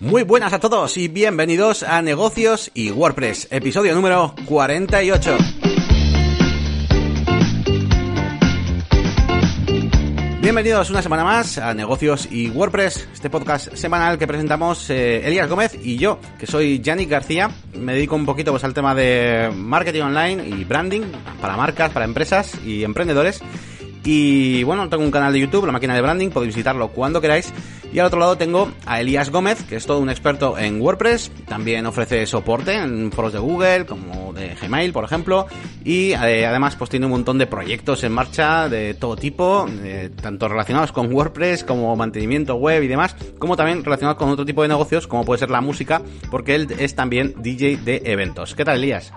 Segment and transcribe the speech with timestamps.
[0.00, 5.36] Muy buenas a todos y bienvenidos a Negocios y WordPress, episodio número 48.
[10.40, 15.50] Bienvenidos una semana más a Negocios y WordPress, este podcast semanal que presentamos eh, Elías
[15.50, 17.50] Gómez y yo, que soy Yannick García.
[17.74, 21.02] Me dedico un poquito pues, al tema de marketing online y branding
[21.42, 23.42] para marcas, para empresas y emprendedores.
[24.02, 27.52] Y bueno, tengo un canal de YouTube, La Máquina de Branding, podéis visitarlo cuando queráis.
[27.92, 31.32] Y al otro lado tengo a Elías Gómez, que es todo un experto en WordPress.
[31.48, 35.46] También ofrece soporte en foros de Google, como de Gmail, por ejemplo.
[35.84, 40.10] Y eh, además, pues tiene un montón de proyectos en marcha de todo tipo, eh,
[40.20, 44.62] tanto relacionados con WordPress como mantenimiento web y demás, como también relacionados con otro tipo
[44.62, 48.54] de negocios, como puede ser la música, porque él es también DJ de eventos.
[48.54, 49.12] ¿Qué tal, Elías?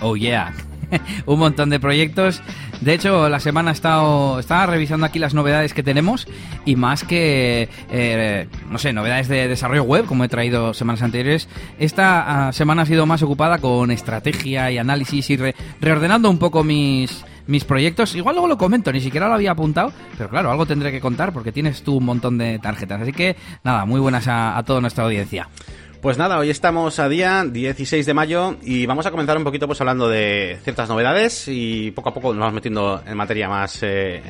[0.00, 0.52] Oh yeah.
[1.26, 2.42] un montón de proyectos.
[2.80, 6.26] De hecho, la semana he estado, estaba revisando aquí las novedades que tenemos
[6.64, 11.48] y más que, eh, no sé, novedades de desarrollo web, como he traído semanas anteriores,
[11.78, 15.38] esta ah, semana ha sido más ocupada con estrategia y análisis y
[15.80, 18.14] reordenando un poco mis, mis proyectos.
[18.14, 21.32] Igual luego lo comento, ni siquiera lo había apuntado, pero claro, algo tendré que contar
[21.32, 23.02] porque tienes tú un montón de tarjetas.
[23.02, 25.48] Así que nada, muy buenas a, a toda nuestra audiencia.
[26.00, 29.66] Pues nada, hoy estamos a día 16 de mayo y vamos a comenzar un poquito
[29.66, 33.82] pues hablando de ciertas novedades y poco a poco nos vamos metiendo en materia más,
[33.82, 34.22] eh,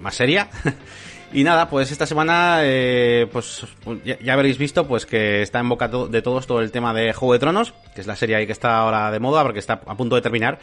[0.00, 0.48] más seria.
[1.34, 3.66] y nada, pues esta semana eh, pues
[4.02, 7.34] ya, habréis visto pues que está en boca de todos todo el tema de Juego
[7.34, 9.96] de Tronos, que es la serie ahí que está ahora de moda porque está a
[9.98, 10.58] punto de terminar.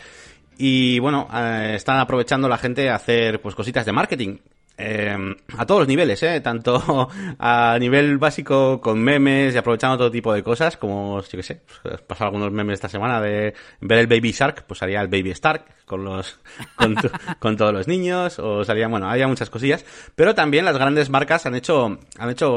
[0.57, 4.37] Y bueno, eh, están aprovechando la gente a hacer pues cositas de marketing.
[4.83, 6.41] Eh, a todos los niveles, ¿eh?
[6.41, 7.07] tanto
[7.39, 11.61] a nivel básico con memes y aprovechando todo tipo de cosas, como, yo que sé,
[11.83, 15.31] pues, pasado algunos memes esta semana de ver el Baby Shark, pues salía el Baby
[15.31, 16.39] Stark con los,
[16.75, 17.09] con, tu,
[17.39, 21.45] con todos los niños, o salía, bueno, había muchas cosillas, pero también las grandes marcas
[21.45, 22.49] han hecho, han hecho,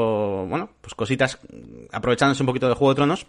[0.47, 1.37] bueno, pues cositas
[1.91, 3.27] aprovechándose un poquito de Juego de Tronos,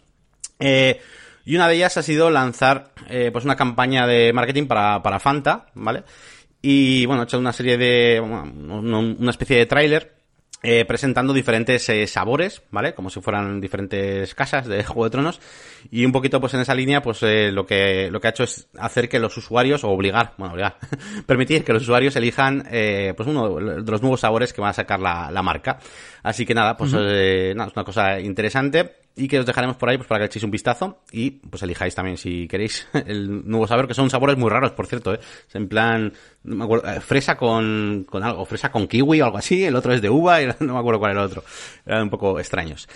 [0.59, 1.01] eh,
[1.45, 5.21] y una de ellas ha sido lanzar, eh, pues una campaña de marketing para, para
[5.21, 6.03] Fanta, ¿vale?
[6.63, 8.21] Y bueno, he hecho una serie de.
[8.21, 10.17] una especie de tráiler
[10.63, 12.95] eh, presentando diferentes eh, sabores, ¿vale?
[12.95, 15.41] Como si fueran diferentes casas de Juego de Tronos.
[15.91, 18.45] Y un poquito, pues en esa línea, pues eh, lo que lo que ha hecho
[18.45, 20.79] es hacer que los usuarios, o obligar, bueno, obligar,
[21.27, 24.73] permitir que los usuarios elijan, eh, pues uno de los nuevos sabores que va a
[24.73, 25.79] sacar la, la marca.
[26.23, 27.55] Así que nada, pues uh -huh.
[27.55, 30.45] nada, es una cosa interesante y que os dejaremos por ahí pues para que echéis
[30.45, 34.51] un vistazo y pues elijáis también si queréis el nuevo sabor, que son sabores muy
[34.51, 35.21] raros, por cierto, ¿eh?
[35.55, 36.13] en plan,
[36.45, 39.75] no me acuerdo, eh, fresa con, con algo, fresa con kiwi o algo así, el
[39.75, 41.45] otro es de uva y no me acuerdo cuál era el otro,
[41.87, 42.89] eran un poco extraños.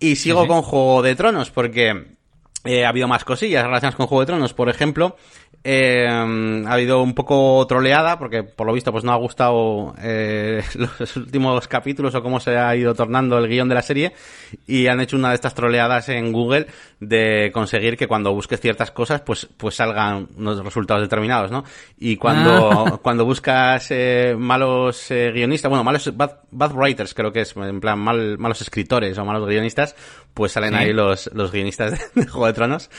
[0.00, 0.48] Y sigo sí, sí.
[0.48, 2.18] con Juego de Tronos porque
[2.64, 5.16] eh, ha habido más cosillas relacionadas con Juego de Tronos, por ejemplo,
[5.64, 10.62] eh, ha habido un poco troleada porque por lo visto pues no ha gustado eh,
[10.98, 14.12] los últimos capítulos o cómo se ha ido tornando el guion de la serie
[14.66, 16.68] y han hecho una de estas troleadas en Google
[17.00, 21.64] de conseguir que cuando busques ciertas cosas pues pues salgan unos resultados determinados no
[21.98, 22.98] y cuando ah.
[23.02, 27.80] cuando buscas eh, malos eh, guionistas bueno malos bad, bad, writers creo que es en
[27.80, 29.96] plan mal, malos escritores o malos guionistas
[30.34, 30.76] pues salen ¿Sí?
[30.76, 32.90] ahí los los guionistas de, de Juego de Tronos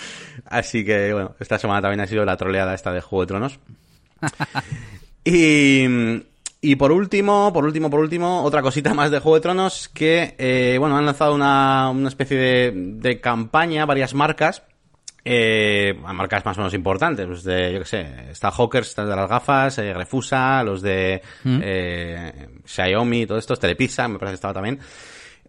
[0.45, 3.59] así que bueno esta semana también ha sido la troleada esta de Juego de Tronos.
[5.23, 5.85] y,
[6.61, 10.35] y por último, por último, por último, otra cosita más de Juego de Tronos que,
[10.37, 14.63] eh, bueno, han lanzado una, una especie de, de campaña, varias marcas,
[15.23, 19.29] eh, marcas más o menos importantes, pues de, yo que sé, está Hawkers de las
[19.29, 21.59] gafas, eh, Refusa, los de ¿Mm?
[21.63, 24.79] eh, Xiaomi, todo esto, Telepizza, me parece que estaba también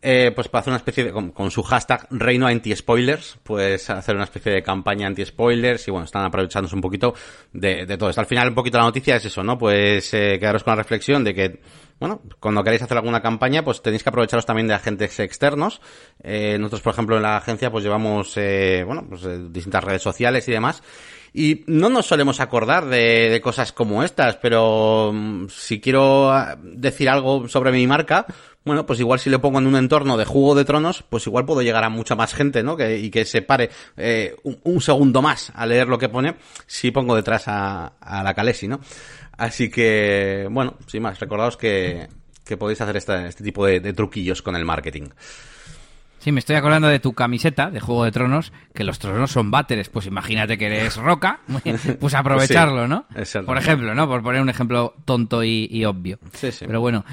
[0.02, 4.24] eh, pues para hacer una especie de, con, su hashtag reino anti-spoilers, pues hacer una
[4.24, 7.14] especie de campaña anti-spoilers y bueno, están aprovechándose un poquito
[7.52, 8.20] de, de todo esto.
[8.20, 9.58] Al final un poquito la noticia es eso, ¿no?
[9.58, 11.60] Pues eh, quedaros con la reflexión de que
[12.00, 15.82] bueno, cuando queréis hacer alguna campaña, pues tenéis que aprovecharos también de agentes externos.
[16.22, 20.00] Eh, nosotros, por ejemplo, en la agencia, pues llevamos, eh, bueno, pues eh, distintas redes
[20.00, 20.82] sociales y demás.
[21.32, 26.58] Y no nos solemos acordar de, de cosas como estas, pero um, si quiero ah,
[26.60, 28.26] decir algo sobre mi marca,
[28.64, 31.46] bueno, pues igual si le pongo en un entorno de Juego de Tronos, pues igual
[31.46, 32.76] puedo llegar a mucha más gente, ¿no?
[32.76, 36.36] Que, y que se pare eh, un, un, segundo más a leer lo que pone
[36.66, 38.80] si pongo detrás a, a la Calesi, ¿no?
[39.38, 42.08] Así que, bueno, sin más, recordaos que,
[42.44, 45.08] que podéis hacer este, este tipo de, de truquillos con el marketing.
[46.20, 49.50] Sí, me estoy acordando de tu camiseta de Juego de Tronos, que los tronos son
[49.50, 49.88] váteres.
[49.88, 51.40] Pues imagínate que eres roca,
[51.98, 53.06] pues aprovecharlo, ¿no?
[53.24, 54.06] Sí, Por ejemplo, ¿no?
[54.06, 56.18] Por poner un ejemplo tonto y, y obvio.
[56.34, 56.66] Sí, sí.
[56.66, 57.06] Pero bueno,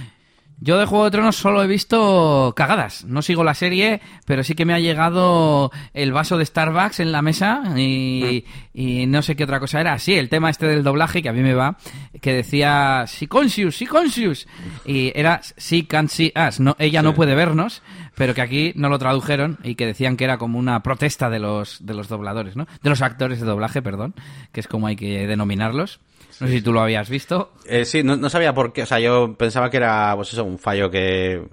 [0.60, 3.06] Yo de Juego de Tronos solo he visto cagadas.
[3.06, 7.12] No sigo la serie, pero sí que me ha llegado el vaso de Starbucks en
[7.12, 8.44] la mesa y,
[8.74, 10.00] y no sé qué otra cosa era.
[10.00, 11.78] Sí, el tema este del doblaje que a mí me va,
[12.22, 14.48] que decía si conscious, si conscious.
[14.84, 16.60] Y era si can see us.
[16.60, 17.84] No, ella no puede vernos,
[18.16, 21.38] pero que aquí no lo tradujeron y que decían que era como una protesta de
[21.38, 22.66] los, de los dobladores, ¿no?
[22.82, 24.16] De los actores de doblaje, perdón,
[24.52, 26.00] que es como hay que denominarlos.
[26.40, 27.54] No sé si tú lo habías visto.
[27.66, 28.84] Eh, sí, no, no sabía por qué.
[28.84, 31.44] O sea, yo pensaba que era, pues eso, un fallo que,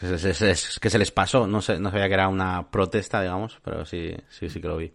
[0.00, 1.46] que, se, se- que se les pasó.
[1.46, 4.76] No, sé, no sabía que era una protesta, digamos, pero sí, sí, sí que lo
[4.76, 4.92] vi.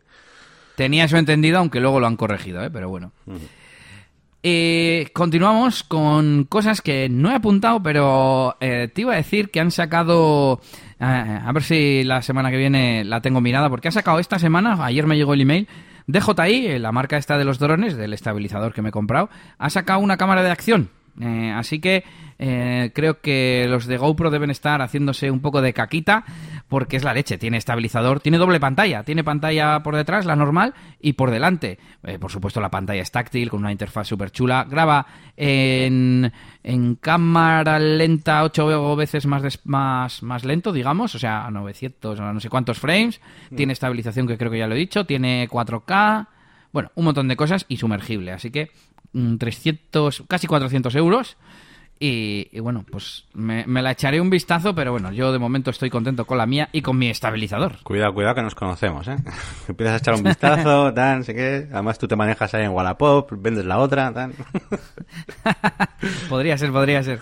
[0.75, 2.69] Tenía eso entendido, aunque luego lo han corregido, ¿eh?
[2.71, 3.11] pero bueno.
[4.43, 9.59] Eh, continuamos con cosas que no he apuntado, pero eh, te iba a decir que
[9.59, 10.61] han sacado...
[10.99, 14.77] a ver si la semana que viene la tengo mirada, porque ha sacado esta semana,
[14.85, 15.67] ayer me llegó el email,
[16.07, 19.69] DJI, eh, la marca esta de los drones, del estabilizador que me he comprado, ha
[19.69, 20.89] sacado una cámara de acción.
[21.19, 22.03] Eh, así que
[22.37, 26.23] eh, creo que los de GoPro deben estar haciéndose un poco de caquita
[26.67, 27.37] porque es la leche.
[27.37, 29.03] Tiene estabilizador, tiene doble pantalla.
[29.03, 31.79] Tiene pantalla por detrás, la normal, y por delante.
[32.03, 34.65] Eh, por supuesto, la pantalla es táctil con una interfaz súper chula.
[34.69, 35.05] Graba
[35.37, 36.31] en,
[36.63, 41.15] en cámara lenta 8 veces más, des- más, más lento, digamos.
[41.15, 43.21] O sea, a 900 o no sé cuántos frames.
[43.55, 45.05] Tiene estabilización, que creo que ya lo he dicho.
[45.05, 46.27] Tiene 4K.
[46.73, 48.31] Bueno, un montón de cosas y sumergible.
[48.33, 48.71] Así que
[49.13, 51.37] mm, 300, casi 400 euros.
[51.99, 55.71] Y, y bueno, pues me, me la echaré un vistazo, pero bueno, yo de momento
[55.71, 57.77] estoy contento con la mía y con mi estabilizador.
[57.83, 59.15] Cuidado, cuidado que nos conocemos, ¿eh?
[59.67, 61.67] Empiezas a echar un vistazo, tal, no sé qué.
[61.71, 64.33] Además tú te manejas ahí en Wallapop, vendes la otra, tal.
[66.29, 67.19] podría ser, podría ser.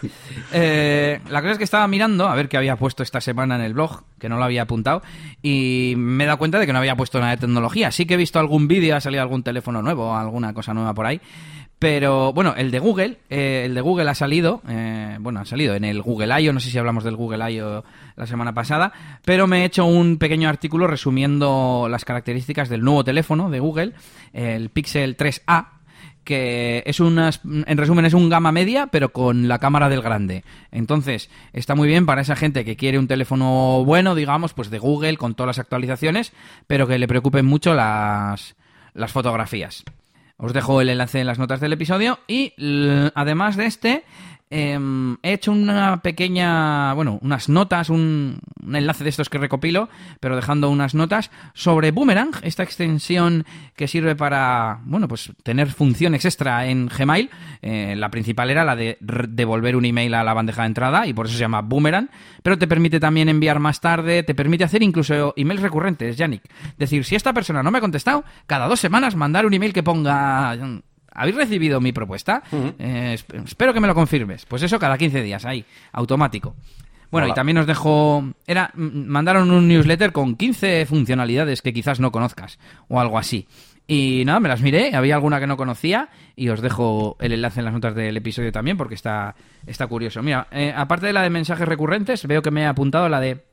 [0.51, 3.61] Eh, la cosa es que estaba mirando a ver qué había puesto esta semana en
[3.61, 5.01] el blog, que no lo había apuntado,
[5.41, 7.91] y me he dado cuenta de que no había puesto nada de tecnología.
[7.91, 11.05] Sí que he visto algún vídeo, ha salido algún teléfono nuevo, alguna cosa nueva por
[11.05, 11.21] ahí.
[11.77, 15.75] Pero bueno, el de Google, eh, el de Google ha salido, eh, bueno, ha salido
[15.75, 17.83] en el Google I.O., no sé si hablamos del Google I.O.
[18.15, 18.93] la semana pasada,
[19.25, 23.93] pero me he hecho un pequeño artículo resumiendo las características del nuevo teléfono de Google,
[24.31, 25.67] el Pixel 3A,
[26.25, 30.43] que es unas, en resumen, es un gama media, pero con la cámara del grande.
[30.71, 34.79] Entonces, está muy bien para esa gente que quiere un teléfono bueno, digamos, pues de
[34.79, 36.33] Google, con todas las actualizaciones,
[36.67, 38.55] pero que le preocupen mucho las,
[38.93, 39.85] las fotografías.
[40.37, 42.53] Os dejo el enlace en las notas del episodio y
[43.15, 44.03] además de este,
[44.49, 48.39] em, he hecho una pequeña, bueno, unas notas, un,
[48.73, 49.89] enlace de estos que recopilo,
[50.19, 53.45] pero dejando unas notas sobre Boomerang, esta extensión
[53.75, 57.29] que sirve para, bueno, pues tener funciones extra en Gmail.
[57.61, 61.13] Eh, la principal era la de devolver un email a la bandeja de entrada y
[61.13, 62.09] por eso se llama Boomerang,
[62.43, 66.43] pero te permite también enviar más tarde, te permite hacer incluso emails recurrentes, Yannick.
[66.77, 69.83] Decir, si esta persona no me ha contestado, cada dos semanas mandar un email que
[69.83, 70.57] ponga...
[71.15, 72.43] ¿Habéis recibido mi propuesta?
[72.79, 74.45] Eh, esp- espero que me lo confirmes.
[74.45, 76.55] Pues eso cada 15 días, ahí, automático.
[77.11, 78.23] Bueno, y también os dejo...
[78.45, 82.59] Era, mandaron un newsletter con 15 funcionalidades que quizás no conozcas,
[82.89, 83.47] o algo así.
[83.87, 87.59] Y nada, me las miré, había alguna que no conocía, y os dejo el enlace
[87.61, 89.35] en las notas del episodio también, porque está,
[89.67, 90.21] está curioso.
[90.23, 93.45] Mira, eh, aparte de la de mensajes recurrentes, veo que me he apuntado la de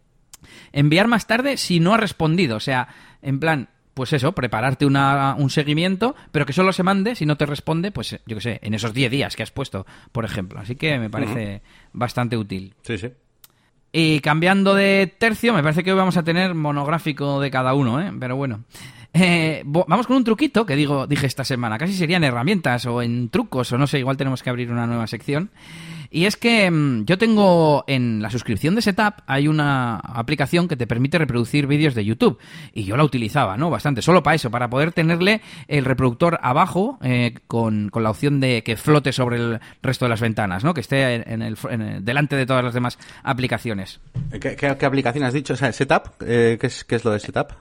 [0.73, 2.56] enviar más tarde si no ha respondido.
[2.56, 2.88] O sea,
[3.20, 7.37] en plan, pues eso, prepararte una, un seguimiento, pero que solo se mande si no
[7.37, 10.61] te responde, pues yo qué sé, en esos 10 días que has puesto, por ejemplo.
[10.61, 11.62] Así que me parece
[11.93, 12.75] bastante útil.
[12.83, 13.11] Sí, sí.
[13.93, 18.00] Y cambiando de tercio, me parece que hoy vamos a tener monográfico de cada uno,
[18.00, 18.11] ¿eh?
[18.19, 18.65] Pero bueno.
[19.15, 21.77] Eh, vamos con un truquito que digo, dije esta semana.
[21.77, 25.06] Casi serían herramientas o en trucos o no sé, igual tenemos que abrir una nueva
[25.06, 25.50] sección.
[26.14, 30.76] Y es que mm, yo tengo en la suscripción de Setup hay una aplicación que
[30.76, 32.38] te permite reproducir vídeos de YouTube.
[32.75, 33.71] Y yo la utilizaba, ¿no?
[33.71, 34.02] Bastante.
[34.02, 38.62] Solo para eso, para poder tenerle el reproductor abajo eh, con, con la opción de
[38.62, 40.75] que flote sobre el resto de las ventanas, ¿no?
[40.75, 44.00] Que esté en, el, en el- delante de todas las demás aplicaciones.
[44.38, 45.54] ¿Qué, aplicación has dicho?
[45.54, 46.09] O Setup.
[46.21, 47.52] Eh, ¿qué, es, ¿Qué es lo de Setup?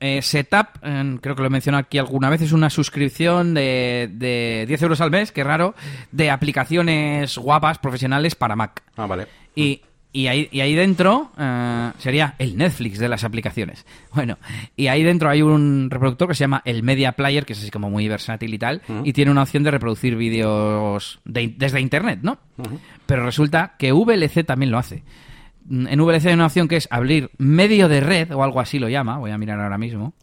[0.00, 4.08] Eh, Setup, eh, creo que lo he mencionado aquí alguna vez, es una suscripción de,
[4.12, 5.74] de 10 euros al mes, que raro,
[6.12, 8.82] de aplicaciones guapas, profesionales para Mac.
[8.96, 9.26] Ah, vale.
[9.56, 9.80] Y,
[10.12, 13.84] y, ahí, y ahí dentro eh, sería el Netflix de las aplicaciones.
[14.14, 14.38] Bueno,
[14.76, 17.70] y ahí dentro hay un reproductor que se llama el Media Player, que es así
[17.70, 22.20] como muy versátil y tal, y tiene una opción de reproducir vídeos de- desde Internet,
[22.22, 22.38] ¿no?
[23.06, 25.02] Pero resulta que VLC también lo hace.
[25.70, 28.88] En VLC hay una opción que es abrir medio de red o algo así lo
[28.88, 30.14] llama, voy a mirar ahora mismo,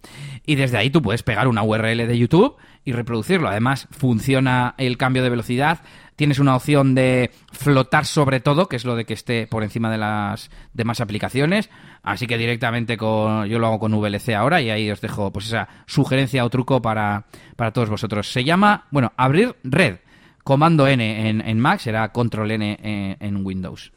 [0.46, 3.48] y desde ahí tú puedes pegar una URL de YouTube y reproducirlo.
[3.50, 5.82] Además, funciona el cambio de velocidad,
[6.16, 9.92] tienes una opción de flotar sobre todo, que es lo de que esté por encima
[9.92, 11.70] de las demás aplicaciones,
[12.02, 15.48] así que directamente con, yo lo hago con VLC ahora y ahí os dejo pues
[15.48, 17.26] esa sugerencia o truco para,
[17.56, 18.32] para todos vosotros.
[18.32, 19.98] Se llama, bueno, abrir red.
[20.44, 23.92] Comando N en, en Mac será Control N en, en Windows.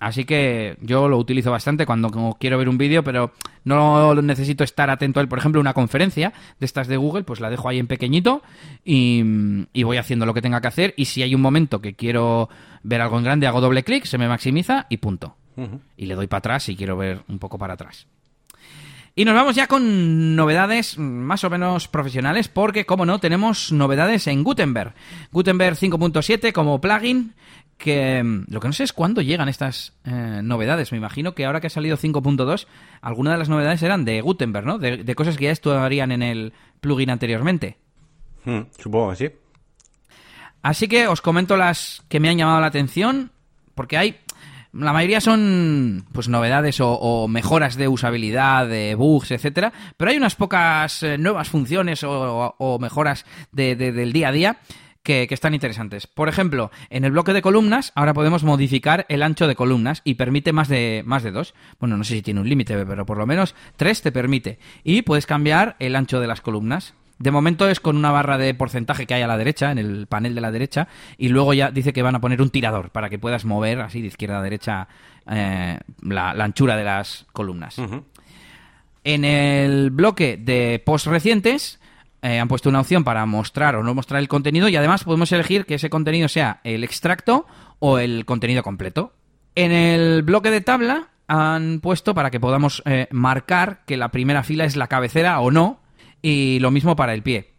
[0.00, 3.32] Así que yo lo utilizo bastante cuando quiero ver un vídeo, pero
[3.64, 5.28] no necesito estar atento a él.
[5.28, 8.42] Por ejemplo, una conferencia de estas de Google, pues la dejo ahí en pequeñito
[8.84, 9.22] y,
[9.82, 10.94] voy haciendo lo que tenga que hacer.
[10.96, 12.48] Y si hay un momento que quiero
[12.82, 15.36] ver algo en grande, hago doble clic, se me maximiza y punto.
[15.96, 18.06] Y le doy para atrás si quiero ver un poco para atrás.
[19.16, 24.26] Y nos vamos ya con novedades más o menos profesionales, porque, como no, tenemos novedades
[24.26, 24.92] en Gutenberg.
[25.30, 27.32] Gutenberg 5.7 como plugin,
[27.84, 30.90] que mm, lo que no sé es cuándo llegan estas eh, novedades.
[30.90, 32.66] Me imagino que ahora que ha salido 5.2,
[33.02, 34.78] algunas de las novedades eran de Gutenberg, ¿no?
[34.78, 37.76] De, cosas que ya estarían en el plugin anteriormente.
[38.46, 39.30] Hmm, supongo que sí.
[40.62, 43.30] Así que os comento las que me han llamado la atención,
[43.74, 44.16] porque hay...
[44.72, 50.34] La mayoría son pues novedades o, mejoras de usabilidad, de bugs, etcétera, pero hay unas
[50.34, 54.58] pocas eh, nuevas funciones o, mejoras del día a día
[55.04, 56.08] que, están interesantes.
[56.08, 60.14] Por ejemplo, en el bloque de columnas ahora podemos modificar el ancho de columnas y
[60.14, 61.54] permite más de, más de dos.
[61.78, 64.58] Bueno, no sé si tiene un límite, pero por lo menos tres te permite.
[64.82, 66.94] Y puedes cambiar el ancho de las columnas.
[67.18, 70.06] De momento es con una barra de porcentaje que hay a la derecha, en el
[70.08, 73.08] panel de la derecha, y luego ya dice que van a poner un tirador para
[73.08, 74.88] que puedas mover así de izquierda a derecha
[75.30, 77.76] eh, la, anchura de las columnas.
[79.04, 81.78] En el bloque de post recientes
[82.24, 85.30] eh, han puesto una opción para mostrar o no mostrar el contenido y además podemos
[85.30, 87.46] elegir que ese contenido sea el extracto
[87.80, 89.12] o el contenido completo.
[89.54, 94.42] En el bloque de tabla han puesto para que podamos eh, marcar que la primera
[94.42, 95.82] fila es la cabecera o no
[96.22, 97.53] y lo mismo para el pie.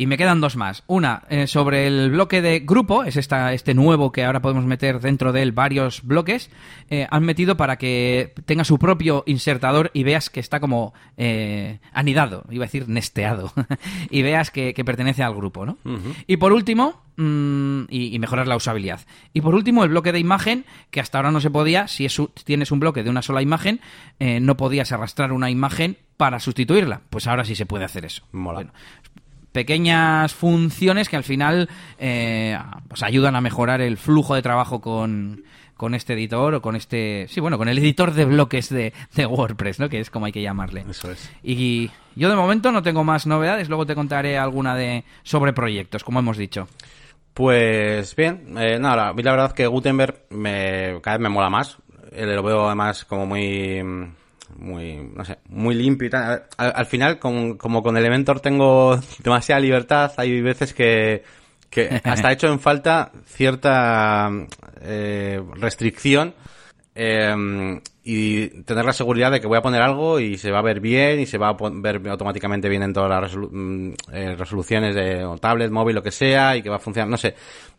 [0.00, 0.82] Y me quedan dos más.
[0.86, 4.98] Una, eh, sobre el bloque de grupo, es esta, este nuevo que ahora podemos meter
[4.98, 6.50] dentro de él varios bloques,
[6.88, 11.80] eh, han metido para que tenga su propio insertador y veas que está como eh,
[11.92, 13.52] anidado, iba a decir nesteado,
[14.10, 15.76] y veas que, pertenece al grupo, ¿no?
[16.26, 19.00] Y por último, mm, y, mejorar la usabilidad.
[19.34, 22.06] Y por último, el bloque de imagen, que hasta ahora no se podía, si
[22.44, 23.82] tienes un bloque de una sola imagen,
[24.18, 27.02] no podías arrastrar una imagen para sustituirla.
[27.10, 28.24] Pues ahora sí se puede hacer eso.
[28.32, 28.72] Mola
[29.52, 35.44] pequeñas funciones que al final eh, pues ayudan a mejorar el flujo de trabajo con,
[35.76, 39.80] con este editor o con este sí bueno con el editor de bloques de, WordPress
[39.80, 40.84] no que es como hay que llamarle.
[40.88, 41.30] Eso es.
[41.42, 46.04] Y yo de momento no tengo más novedades luego te contaré alguna de sobre proyectos
[46.04, 46.68] como hemos dicho.
[47.34, 51.50] Pues bien eh, nada a mí la verdad que Gutenberg me cada vez me mola
[51.50, 51.78] más.
[52.12, 53.82] Eh, lo veo además como muy
[54.60, 56.44] muy, no sé, muy limpio y tal.
[56.56, 61.24] Al, final, como con Elementor tengo demasiada libertad, hay veces que,
[61.68, 64.30] que hasta he hecho en falta cierta
[64.82, 66.34] eh, restricción
[66.94, 70.62] eh, y tener la seguridad de que voy a poner algo y se va a
[70.62, 74.94] ver bien y se va a ver automáticamente bien en todas las mm, eh, resoluciones
[74.94, 77.34] de tablet, móvil, lo que sea y que va a funcionar, no sé.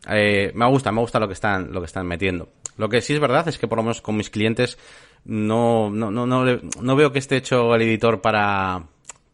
[0.08, 2.48] Eh, me gusta, me gusta lo que están, lo que están metiendo.
[2.78, 4.78] Lo que sí es verdad es que por lo menos con mis clientes
[5.24, 6.44] no, no, no, no,
[6.80, 8.82] no veo que esté hecho el editor para,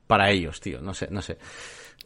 [0.06, 0.80] para ellos, tío.
[0.80, 1.38] No sé, no sé.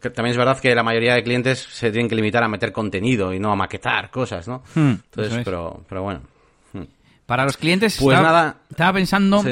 [0.01, 3.33] También es verdad que la mayoría de clientes se tienen que limitar a meter contenido
[3.33, 4.63] y no a maquetar cosas, ¿no?
[4.75, 6.23] Hmm, Entonces, pero, pero bueno.
[6.73, 6.83] Hmm.
[7.25, 9.45] Para los clientes, pues estaba, nada, estaba pensando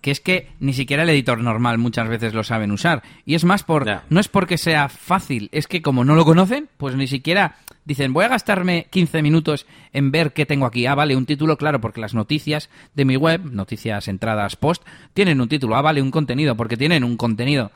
[0.00, 3.02] que es que ni siquiera el editor normal muchas veces lo saben usar.
[3.24, 3.86] Y es más por.
[4.10, 8.12] No es porque sea fácil, es que como no lo conocen, pues ni siquiera dicen,
[8.12, 10.86] voy a gastarme 15 minutos en ver qué tengo aquí.
[10.86, 14.82] Ah, vale, un título, claro, porque las noticias de mi web, noticias entradas post,
[15.14, 15.76] tienen un título.
[15.76, 17.70] Ah, vale, un contenido, porque tienen un contenido.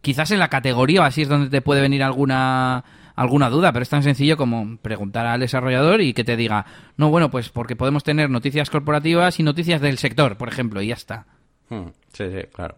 [0.00, 2.84] Quizás en la categoría así es donde te puede venir alguna
[3.16, 7.10] alguna duda, pero es tan sencillo como preguntar al desarrollador y que te diga, no,
[7.10, 10.94] bueno, pues porque podemos tener noticias corporativas y noticias del sector, por ejemplo, y ya
[10.94, 11.26] está.
[11.68, 12.76] Hmm, sí, sí, claro.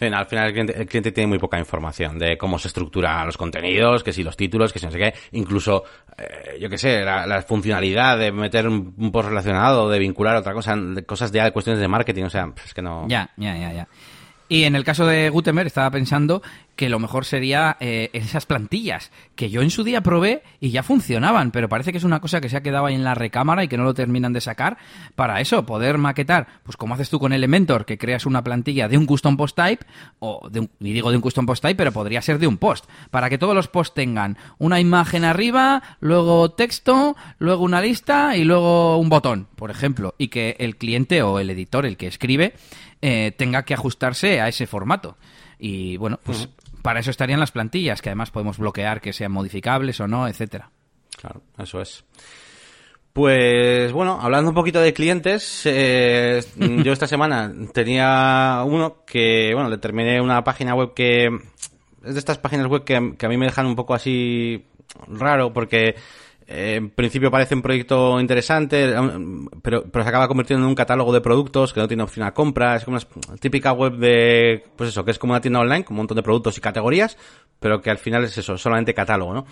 [0.00, 4.12] al final el cliente, tiene muy poca información de cómo se estructuran los contenidos, que
[4.12, 5.84] si los títulos, que si no sé qué, incluso,
[6.18, 10.76] eh, yo qué sé, la, funcionalidad de meter un, post relacionado, de vincular otra cosa,
[11.06, 13.06] cosas ya de cuestiones de marketing, o sea, es que no...
[13.08, 13.88] Ya, ya, ya, ya.
[14.48, 16.40] Y en el caso de Gutenberg estaba pensando
[16.76, 20.82] que lo mejor sería eh, esas plantillas, que yo en su día probé y ya
[20.82, 23.64] funcionaban, pero parece que es una cosa que se ha quedado ahí en la recámara
[23.64, 24.76] y que no lo terminan de sacar.
[25.14, 28.98] Para eso, poder maquetar, pues como haces tú con Elementor, que creas una plantilla de
[28.98, 29.86] un custom post type,
[30.18, 32.58] o de un, y digo de un custom post type, pero podría ser de un
[32.58, 38.36] post, para que todos los posts tengan una imagen arriba, luego texto, luego una lista
[38.36, 42.06] y luego un botón, por ejemplo, y que el cliente o el editor, el que
[42.06, 42.52] escribe,
[43.00, 45.16] eh, tenga que ajustarse a ese formato.
[45.58, 46.48] Y bueno, pues
[46.86, 50.70] para eso estarían las plantillas, que además podemos bloquear que sean modificables o no, etcétera.
[51.20, 52.04] Claro, eso es.
[53.12, 56.40] Pues bueno, hablando un poquito de clientes, eh,
[56.84, 61.26] yo esta semana tenía uno que, bueno, le terminé una página web que
[62.04, 64.64] es de estas páginas web que, que, a mí me dejan un poco así
[65.08, 65.96] raro porque
[66.48, 68.94] en principio parece un proyecto interesante,
[69.62, 72.32] pero, pero se acaba convirtiendo en un catálogo de productos que no tiene opción a
[72.32, 72.76] compra.
[72.76, 75.94] Es como una típica web de, pues eso, que es como una tienda online con
[75.94, 77.18] un montón de productos y categorías,
[77.58, 79.46] pero que al final es eso, solamente catálogo, ¿no?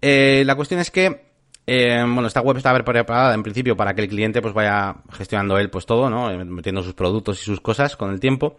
[0.00, 1.26] Eh, la cuestión es que
[1.66, 5.58] eh, bueno, esta web está preparada en principio para que el cliente pues vaya gestionando
[5.58, 6.28] él pues todo, ¿no?
[6.44, 8.56] Metiendo sus productos y sus cosas con el tiempo.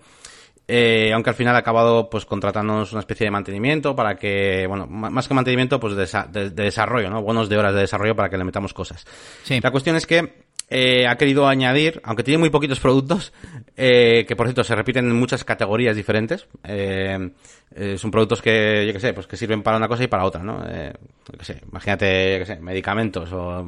[0.68, 4.86] Eh, aunque al final ha acabado pues contratándonos una especie de mantenimiento para que, bueno,
[4.86, 7.22] más que mantenimiento, pues de, desarrollo, ¿no?
[7.22, 9.06] Bonos de horas de desarrollo para que le metamos cosas.
[9.44, 9.60] Sí.
[9.62, 13.32] La cuestión es que eh, ha querido añadir, aunque tiene muy poquitos productos,
[13.78, 16.48] eh, que por cierto se repiten en muchas categorías diferentes.
[16.66, 17.32] Eh,
[17.76, 20.26] eh, son productos que, yo qué sé, pues que sirven para una cosa y para
[20.26, 20.64] otra, ¿no?
[20.68, 20.94] Eh,
[21.32, 23.66] yo qué sé, imagínate, yo qué sé, medicamentos o,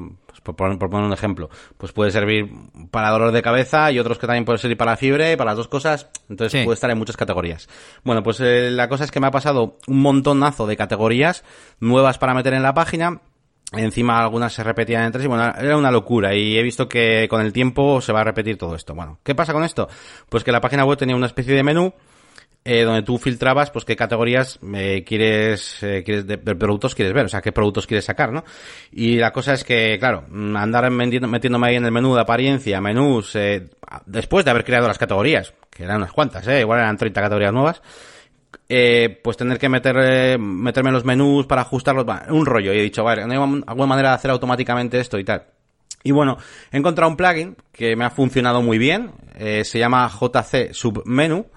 [0.49, 2.49] por, poner, por, poner, un ejemplo, pues puede servir
[2.91, 5.57] para dolor de cabeza y otros que también pueden servir para la fiebre, para las
[5.57, 7.67] dos cosas, entonces puede estar en muchas categorías.
[8.03, 11.43] Bueno, pues eh, la cosa es que me ha pasado un montonazo de categorías
[11.79, 13.21] nuevas para meter en la página
[13.71, 17.39] Encima algunas se repetían entre sí, bueno, era una locura y he visto que con
[17.41, 18.95] el tiempo se va a repetir todo esto.
[18.95, 19.87] Bueno, ¿qué pasa con esto?
[20.27, 21.93] Pues que la página web tenía una especie de menú
[22.65, 27.25] eh, donde tú filtrabas pues qué categorías eh, quieres, eh, quieres de, productos quieres ver,
[27.25, 28.43] o sea, qué productos quieres sacar, ¿no?
[28.91, 30.25] Y la cosa es que, claro,
[30.55, 33.69] andar metiéndome ahí en el menú de apariencia, menús, eh,
[34.05, 37.53] después de haber creado las categorías, que eran unas cuantas, eh, igual eran 30 categorías
[37.53, 37.81] nuevas,
[38.67, 42.73] eh, pues tener que meter, eh, meterme en los menús para ajustarlos, un rollo.
[42.73, 45.43] Y he dicho, vale, ¿no hay alguna manera de hacer automáticamente esto y tal?
[46.03, 46.37] Y bueno,
[46.71, 51.47] he encontrado un plugin que me ha funcionado muy bien, eh, se llama JC Submenu,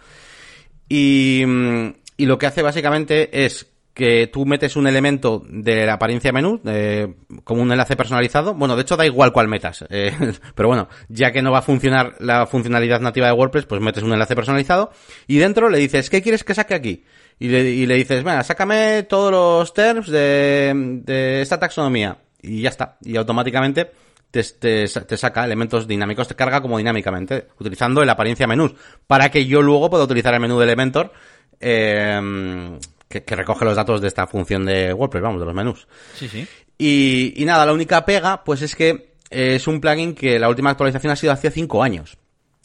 [0.93, 5.95] y, mm, y lo que hace básicamente es que tú metes un elemento de la
[5.95, 8.53] apariencia menú eh, como un enlace personalizado.
[8.55, 9.85] Bueno, de hecho da igual cuál metas.
[9.95, 10.13] Eh,
[10.55, 14.03] pero bueno, ya que no va a funcionar la funcionalidad nativa de WordPress, pues metes
[14.03, 14.91] un enlace personalizado
[15.27, 17.05] y dentro le dices, ¿qué quieres que saque aquí?
[17.39, 20.73] Y le, y le dices, venga, sácame todos los terms de,
[21.05, 22.19] de esta taxonomía.
[22.43, 22.97] Y ya está.
[23.03, 23.91] Y automáticamente
[24.33, 28.75] te, te, te, saca elementos dinámicos, te carga como dinámicamente, utilizando el apariencia menús,
[29.07, 31.13] para que yo luego pueda utilizar el menú de Elementor
[31.61, 35.87] eh, que, recoge los datos de esta función de WordPress, vamos, de los menús.
[36.15, 36.47] Sí, sí.
[36.79, 40.71] Y, y nada, la única pega, pues es que es un plugin que la última
[40.71, 42.19] actualización ha sido hace cinco años.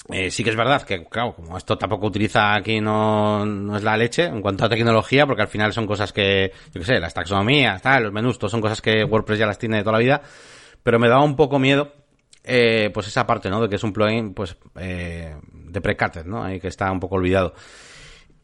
[0.09, 3.83] Eh, sí que es verdad que, claro, como esto tampoco utiliza aquí, no, no es
[3.83, 6.99] la leche en cuanto a tecnología, porque al final son cosas que, yo qué sé,
[6.99, 9.93] las taxonomías, tal, los menús, todo son cosas que WordPress ya las tiene de toda
[9.93, 10.21] la vida,
[10.87, 11.91] pero me daba un poco miedo,
[12.45, 13.61] eh, pues esa parte, ¿no?
[13.61, 16.41] De que es un plugin, pues, eh, de precated, ¿no?
[16.41, 17.53] Ahí que está un poco olvidado.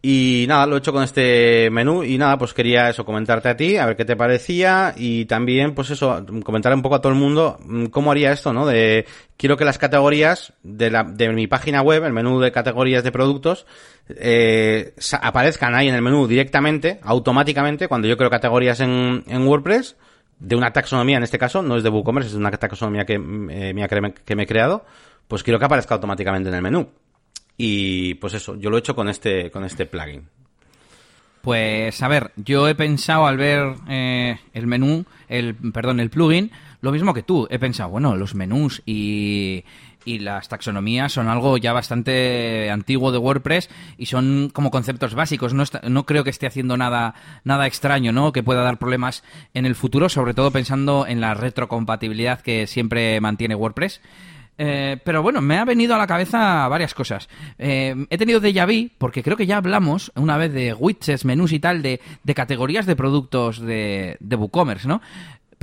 [0.01, 3.56] Y nada, lo he hecho con este menú y nada, pues quería eso, comentarte a
[3.56, 7.13] ti, a ver qué te parecía y también, pues eso, comentar un poco a todo
[7.13, 8.65] el mundo mm, cómo haría esto, ¿no?
[8.65, 9.06] De,
[9.38, 13.13] quiero que las categorías de, la, de mi página web, el menú de categorías de
[13.13, 13.65] productos,
[14.10, 19.95] eh, aparezcan ahí en el menú directamente, automáticamente, cuando yo creo categorías en, en WordPress,
[20.43, 24.13] de una taxonomía en este caso, no es de WooCommerce, es una taxonomía que, eh,
[24.25, 24.86] que me he creado,
[25.27, 26.89] pues quiero que aparezca automáticamente en el menú.
[27.58, 30.27] Y pues eso, yo lo he hecho con este, con este plugin.
[31.41, 36.51] Pues a ver, yo he pensado al ver eh, el menú, el perdón, el plugin,
[36.82, 37.47] lo mismo que tú.
[37.49, 39.63] He pensado, bueno, los menús y,
[40.06, 45.54] y las taxonomías son algo ya bastante antiguo de WordPress y son como conceptos básicos.
[45.54, 48.32] No, no creo que esté haciendo nada, nada extraño, ¿no?
[48.32, 53.20] Que pueda dar problemas en el futuro, sobre todo pensando en la retrocompatibilidad que siempre
[53.22, 54.02] mantiene WordPress.
[54.58, 57.28] Eh, pero bueno, me ha venido a la cabeza varias cosas.
[57.58, 61.52] Eh, he tenido déjà vu, porque creo que ya hablamos una vez de widgets, menús
[61.54, 62.00] y tal, de,
[62.36, 65.02] categorías de productos de, de WooCommerce, ¿no?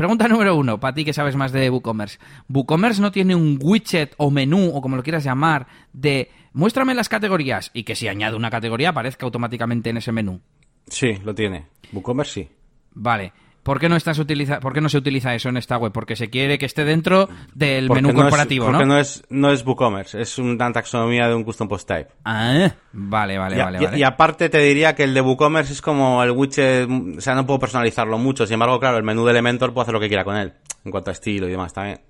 [0.01, 2.19] Pregunta número uno, para ti que sabes más de WooCommerce.
[2.49, 7.11] ¿WooCommerce no tiene un widget o menú, o como lo quieras llamar, de muéstrame las
[7.11, 10.41] categorías y que si añado una categoría aparezca automáticamente en ese menú?
[10.87, 11.67] Sí, lo tiene.
[11.93, 12.49] WooCommerce sí.
[12.95, 13.35] Vale.
[13.63, 15.93] ¿Por qué no estás utiliza ¿Por qué no se utiliza eso en esta web?
[15.93, 18.95] Porque se quiere que esté dentro del menú corporativo, porque ¿no?
[18.95, 22.09] no es no es WooCommerce, es una taxonomía de un custom post type.
[22.25, 26.23] Ah, vale, vale, y, vale, y, aparte te diría que el de WooCommerce es como
[26.23, 28.47] el widget, o sea, no puedo personalizarlo mucho.
[28.47, 30.91] Sin embargo, claro, el menú de Elementor puedo hacer lo que quiera con él, en
[30.91, 32.01] cuanto a estilo y demás también.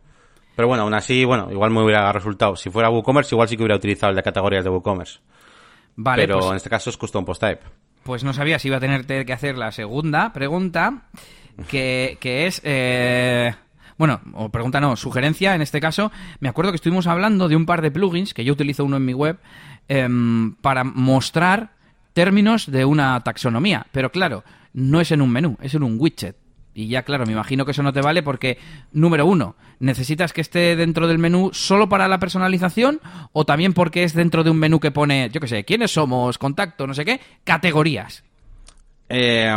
[0.54, 2.54] Pero bueno, aún así, bueno, igual me hubiera resultado.
[2.54, 5.18] Si fuera WooCommerce, igual sí que hubiera utilizado el de categorías de WooCommerce.
[5.96, 7.62] Vale, Pero pues en este caso es custom post type.
[8.04, 11.08] Pues no sabía si iba a tener que hacer la segunda pregunta
[11.68, 12.60] que, que es...
[12.64, 13.52] Eh,
[14.00, 16.10] bueno, o pregunta no, sugerencia en este caso.
[16.40, 19.04] Me acuerdo que estuvimos hablando de un par de plugins, que yo utilizo uno en
[19.04, 19.38] mi web,
[19.88, 21.72] em, para mostrar
[22.14, 23.86] términos de una taxonomía.
[23.92, 24.42] Pero claro,
[24.72, 26.36] no es en un menú, es en un widget.
[26.72, 28.56] Y ya, claro, me imagino que eso no te vale porque,
[28.92, 33.00] número uno, necesitas que esté dentro del menú solo para la personalización
[33.32, 36.38] o también porque es dentro de un menú que pone, yo qué sé, quiénes somos,
[36.38, 38.24] contacto, no sé qué, categorías.
[39.10, 39.52] Eh,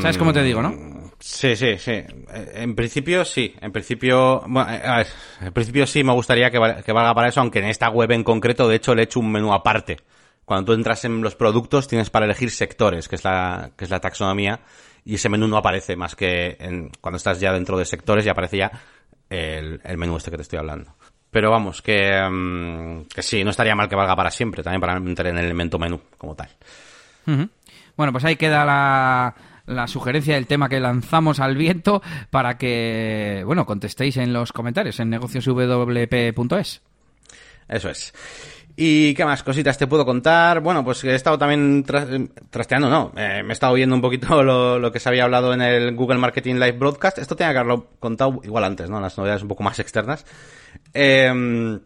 [0.00, 0.93] ¿Sabes cómo te digo, no?
[1.26, 1.90] Sí, sí, sí.
[1.92, 2.06] Eh,
[2.56, 3.54] En principio sí.
[3.62, 5.06] En principio, bueno, eh, a ver,
[5.40, 8.10] en principio sí me gustaría que, val- que valga para eso, aunque en esta web
[8.12, 9.96] en concreto, de hecho, le he hecho un menú aparte.
[10.44, 13.90] Cuando tú entras en los productos, tienes para elegir sectores, que es la, que es
[13.90, 14.60] la taxonomía,
[15.02, 18.28] y ese menú no aparece más que en, cuando estás ya dentro de sectores y
[18.28, 18.70] aparece ya
[19.30, 20.94] el, el menú este que te estoy hablando.
[21.30, 25.28] Pero vamos, que, mm, sí, no estaría mal que valga para siempre, también para meter
[25.28, 26.50] en el elemento menú como tal.
[27.96, 29.34] Bueno, pues ahí queda la,
[29.66, 35.00] la sugerencia del tema que lanzamos al viento para que, bueno, contestéis en los comentarios
[35.00, 36.82] en negocioswp.es.
[37.68, 38.12] Eso es.
[38.76, 40.60] ¿Y qué más cositas te puedo contar?
[40.60, 42.08] Bueno, pues he estado también tras-
[42.50, 45.54] trasteando, no, eh, me he estado viendo un poquito lo, lo que se había hablado
[45.54, 47.18] en el Google Marketing Live Broadcast.
[47.18, 49.00] Esto tenía que haberlo contado igual antes, ¿no?
[49.00, 50.26] Las novedades un poco más externas.
[50.92, 51.78] Eh,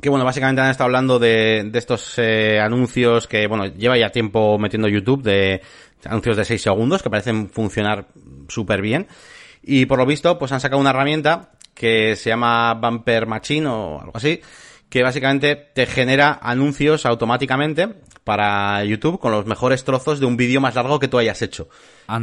[0.00, 4.10] que bueno, básicamente han estado hablando de, de estos eh, anuncios que, bueno, lleva ya
[4.10, 5.62] tiempo metiendo YouTube de
[6.04, 8.08] anuncios de 6 segundos que parecen funcionar
[8.48, 9.06] súper bien.
[9.62, 14.00] Y por lo visto, pues han sacado una herramienta que se llama Bumper Machine o
[14.00, 14.40] algo así,
[14.88, 17.88] que básicamente te genera anuncios automáticamente
[18.24, 21.68] para YouTube con los mejores trozos de un vídeo más largo que tú hayas hecho.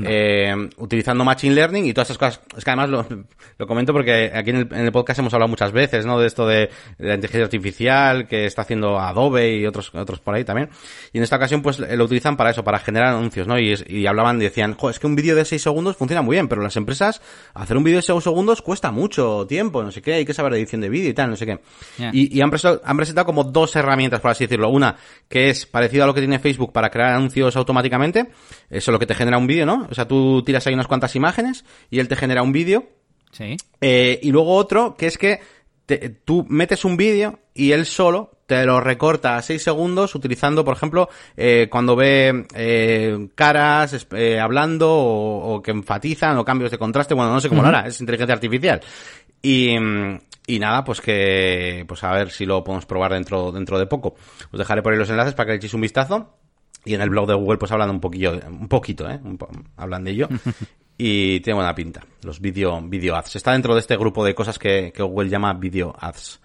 [0.05, 2.41] Eh, utilizando Machine Learning y todas esas cosas.
[2.57, 3.05] Es que además lo,
[3.57, 6.19] lo comento porque aquí en el, en el podcast hemos hablado muchas veces, ¿no?
[6.19, 10.35] De esto de, de la inteligencia artificial que está haciendo Adobe y otros, otros por
[10.35, 10.69] ahí también.
[11.11, 13.59] Y en esta ocasión pues eh, lo utilizan para eso, para generar anuncios, ¿no?
[13.59, 16.35] Y, y hablaban y decían, jo, es que un vídeo de 6 segundos funciona muy
[16.35, 17.21] bien, pero las empresas
[17.53, 20.53] hacer un vídeo de 6 segundos cuesta mucho tiempo, no sé qué, hay que saber
[20.53, 21.59] de edición de vídeo y tal, no sé qué.
[22.11, 24.69] Y, y han, presentado, han presentado como dos herramientas, por así decirlo.
[24.69, 24.95] Una,
[25.27, 28.29] que es parecido a lo que tiene Facebook para crear anuncios automáticamente.
[28.69, 29.72] Eso es lo que te genera un vídeo, ¿no?
[29.89, 32.85] O sea, tú tiras ahí unas cuantas imágenes y él te genera un vídeo.
[33.31, 33.57] Sí.
[33.81, 35.39] Eh, y luego otro, que es que
[35.85, 40.63] te- tú metes un vídeo y él solo te lo recorta a 6 segundos utilizando,
[40.65, 46.69] por ejemplo, eh, cuando ve eh, caras eh, hablando o, o que enfatizan o cambios
[46.71, 47.13] de contraste.
[47.13, 48.81] Bueno, no sé cómo lo hará, es inteligencia artificial.
[49.41, 49.75] Y,
[50.45, 54.15] y nada, pues que, pues a ver si lo podemos probar dentro, dentro de poco.
[54.51, 56.35] Os dejaré por ahí los enlaces para que le echéis un vistazo.
[56.85, 59.19] Y en el blog de Google pues hablan un poquillo, un poquito, ¿eh?
[59.23, 60.27] Un po- hablan de ello.
[60.97, 63.35] y tiene buena pinta, los video, video ads.
[63.37, 66.39] Está dentro de este grupo de cosas que, que Google llama video ads.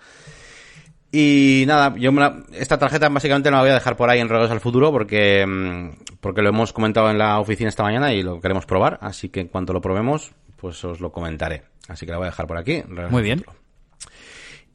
[1.11, 4.21] Y nada, yo me la- esta tarjeta básicamente no la voy a dejar por ahí
[4.21, 8.13] en Regreso al Futuro porque, mm, porque lo hemos comentado en la oficina esta mañana
[8.13, 8.99] y lo queremos probar.
[9.01, 11.63] Así que en cuanto lo probemos, pues os lo comentaré.
[11.89, 12.83] Así que la voy a dejar por aquí.
[13.11, 13.39] Muy bien.
[13.39, 13.57] Futuro.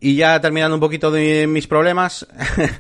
[0.04, 2.28] Y ya terminando un poquito de mis problemas,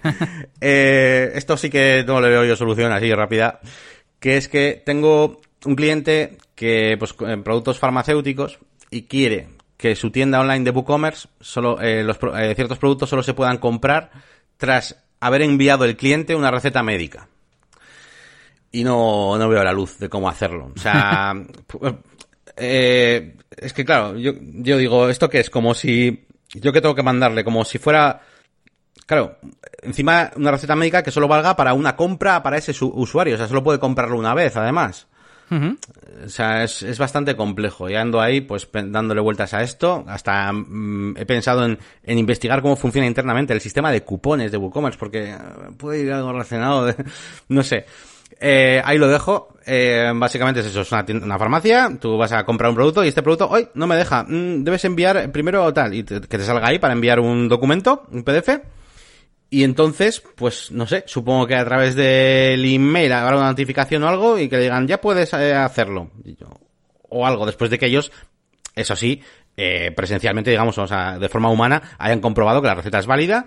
[0.59, 3.61] eh, esto sí que no le veo yo solución así rápida,
[4.19, 8.59] que es que tengo un cliente que, pues, en productos farmacéuticos
[8.91, 13.23] y quiere que su tienda online de WooCommerce, solo, eh, los, eh, ciertos productos solo
[13.23, 14.11] se puedan comprar
[14.57, 17.29] tras haber enviado el cliente una receta médica.
[18.69, 20.73] Y no, no veo la luz de cómo hacerlo.
[20.75, 21.33] O sea,
[22.57, 25.49] eh, es que claro, yo, yo digo, ¿esto qué es?
[25.49, 28.21] Como si, yo que tengo que mandarle, como si fuera,
[29.05, 29.37] claro,
[29.81, 33.37] encima una receta médica que solo valga para una compra para ese su- usuario, o
[33.37, 35.07] sea, solo puede comprarlo una vez, además.
[36.25, 37.87] O sea, es, es bastante complejo.
[37.87, 40.03] Y ando ahí, pues, dándole vueltas a esto.
[40.07, 44.57] Hasta mm, he pensado en, en investigar cómo funciona internamente el sistema de cupones de
[44.57, 45.37] WooCommerce, porque eh,
[45.77, 46.95] puede ir algo relacionado de...
[47.49, 47.85] No sé.
[48.39, 49.49] Eh, ahí lo dejo.
[49.65, 53.07] Eh, básicamente es eso, es una, una farmacia, tú vas a comprar un producto y
[53.07, 56.67] este producto, hoy no me deja, mm, debes enviar primero tal, y que te salga
[56.67, 58.59] ahí para enviar un documento, un PDF,
[59.53, 64.07] y entonces, pues no sé, supongo que a través del email habrá una notificación o
[64.09, 66.09] algo y que le digan, ya puedes eh, hacerlo.
[67.07, 68.11] O algo, después de que ellos,
[68.75, 69.21] eso sí,
[69.55, 73.45] eh, presencialmente, digamos, o sea, de forma humana, hayan comprobado que la receta es válida,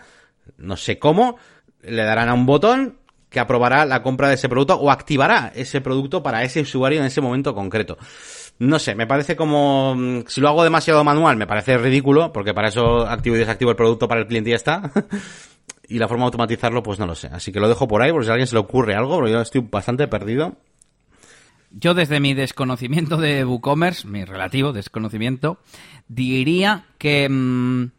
[0.58, 1.38] no sé cómo,
[1.82, 3.00] le darán a un botón
[3.36, 7.04] que aprobará la compra de ese producto o activará ese producto para ese usuario en
[7.04, 7.98] ese momento concreto.
[8.58, 12.54] No sé, me parece como, mm, si lo hago demasiado manual, me parece ridículo, porque
[12.54, 14.90] para eso activo y desactivo el producto para el cliente y ya está.
[15.86, 17.28] y la forma de automatizarlo, pues no lo sé.
[17.30, 19.32] Así que lo dejo por ahí, por si a alguien se le ocurre algo, porque
[19.32, 20.56] yo estoy bastante perdido.
[21.70, 25.58] Yo desde mi desconocimiento de WooCommerce, mi relativo desconocimiento,
[26.08, 27.90] diría que mm,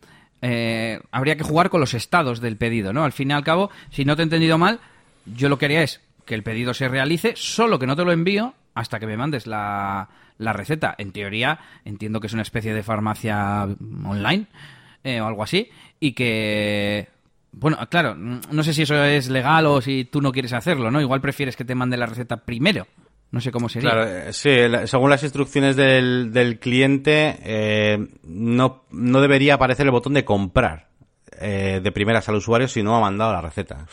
[0.41, 3.03] eh, habría que jugar con los estados del pedido, ¿no?
[3.03, 4.79] Al fin y al cabo, si no te he entendido mal,
[5.35, 8.11] yo lo que haría es que el pedido se realice, solo que no te lo
[8.11, 10.95] envío hasta que me mandes la, la receta.
[10.97, 13.63] En teoría, entiendo que es una especie de farmacia
[14.05, 14.47] online
[15.03, 17.07] eh, o algo así, y que...
[17.51, 21.01] Bueno, claro, no sé si eso es legal o si tú no quieres hacerlo, ¿no?
[21.01, 22.85] Igual prefieres que te mande la receta primero.
[23.31, 23.89] No sé cómo sería.
[23.89, 24.51] Claro, eh, sí,
[24.85, 30.87] según las instrucciones del, del cliente, eh, no, no debería aparecer el botón de comprar
[31.39, 33.87] eh, de primeras al usuario si no ha mandado la receta.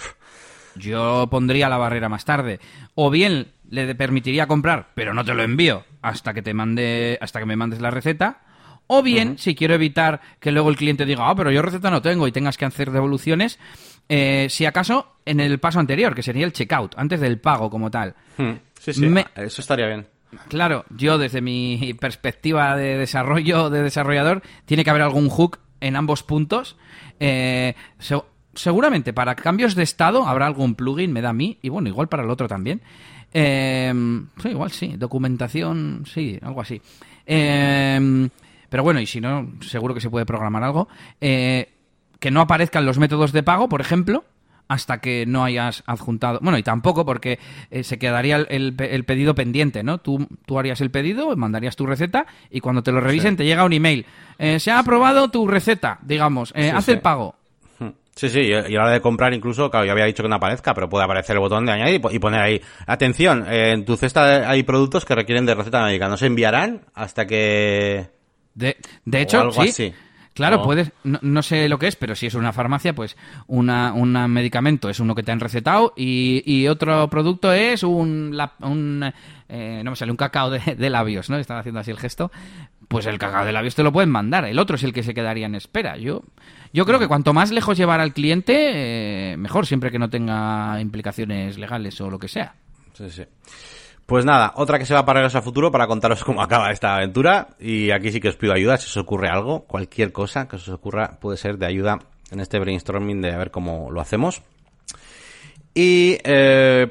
[0.76, 2.60] Yo pondría la barrera más tarde.
[2.94, 7.40] O bien le permitiría comprar, pero no te lo envío hasta que te mande, hasta
[7.40, 8.40] que me mandes la receta.
[8.86, 12.02] O bien, si quiero evitar que luego el cliente diga, ah, pero yo receta no
[12.02, 13.58] tengo y tengas que hacer devoluciones,
[14.10, 17.90] eh, si acaso en el paso anterior, que sería el checkout, antes del pago como
[17.90, 18.14] tal.
[18.36, 18.52] Hmm.
[18.78, 20.06] Sí, sí, eso estaría bien.
[20.48, 25.96] Claro, yo desde mi perspectiva de desarrollo, de desarrollador, tiene que haber algún hook en
[25.96, 26.76] ambos puntos.
[27.20, 27.74] Eh,
[28.54, 32.08] seguramente para cambios de estado habrá algún plugin, me da a mí, y bueno, igual
[32.08, 32.80] para el otro también.
[33.32, 36.80] Em, sí, igual sí, documentación, sí, algo así.
[37.26, 38.28] Em,
[38.68, 40.88] pero bueno, y si no, seguro que se puede programar algo.
[41.20, 41.68] Eh,
[42.20, 44.24] que no aparezcan los métodos de pago, por ejemplo,
[44.68, 46.38] hasta que no hayas adjuntado.
[46.42, 47.38] Bueno, y tampoco porque
[47.70, 49.98] eh, se quedaría el, pedido pendiente, ¿no?
[49.98, 53.64] Tú, tú harías el pedido, mandarías tu receta y cuando te lo revisen te llega
[53.64, 54.06] un email.
[54.38, 57.36] Eh, se ha aprobado tu receta, digamos, eh, haz el pago.
[58.14, 60.36] Sí, sí, y a la hora de comprar incluso, claro, yo había dicho que no
[60.36, 64.48] aparezca, pero puede aparecer el botón de añadir y poner ahí, atención, en tu cesta
[64.48, 68.08] hay productos que requieren de receta médica, no se enviarán hasta que...
[68.54, 69.92] De, de hecho, sí.
[70.34, 74.12] Claro, puedes, no, sé lo que es, pero si es una farmacia, pues una, un
[74.32, 79.12] medicamento es uno que te han recetado y, y otro producto es un, un
[79.48, 81.36] eh, no me sale, un cacao de, labios, ¿no?
[81.36, 82.32] Están haciendo así el gesto.
[82.88, 85.14] Pues el cacao de labios te lo pueden mandar, el otro es el que se
[85.14, 85.96] quedaría en espera.
[85.96, 86.22] Yo,
[86.72, 90.80] yo creo que cuanto más lejos llevar al cliente, eh, mejor, siempre que no tenga
[90.80, 92.54] implicaciones legales o lo que sea.
[92.92, 93.24] Sí, sí.
[94.06, 96.94] Pues nada, otra que se va a parar a futuro para contaros cómo acaba esta
[96.94, 97.48] aventura.
[97.58, 100.68] Y aquí sí que os pido ayuda si os ocurre algo, cualquier cosa que os
[100.68, 101.98] ocurra puede ser de ayuda
[102.30, 104.42] en este brainstorming de a ver cómo lo hacemos.
[105.74, 106.88] Y, eh,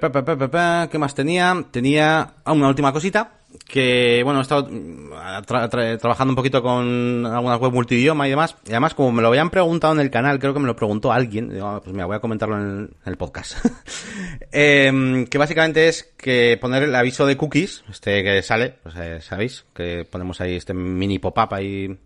[0.92, 1.66] ¿qué más tenía?
[1.72, 3.32] Tenía una última cosita
[3.68, 5.10] que bueno, he estado mm,
[5.46, 9.50] trabajando un poquito con algunas web multidioma y demás, y además como me lo habían
[9.50, 12.16] preguntado en el canal, creo que me lo preguntó alguien, digo, ah, pues mira, voy
[12.16, 13.58] a comentarlo en el, podcast,
[14.52, 19.22] em, que básicamente es que poner el aviso de cookies, este que sale, pues eh,
[19.22, 21.98] sabéis, que ponemos ahí este mini pop-up ahí,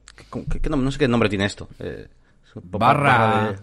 [0.61, 2.07] ¿qué, no sé qué nombre tiene esto, eh,
[2.55, 3.55] barra, barra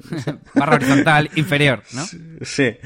[0.54, 2.04] horizontal inferior, ¿no?
[2.42, 2.76] Sí.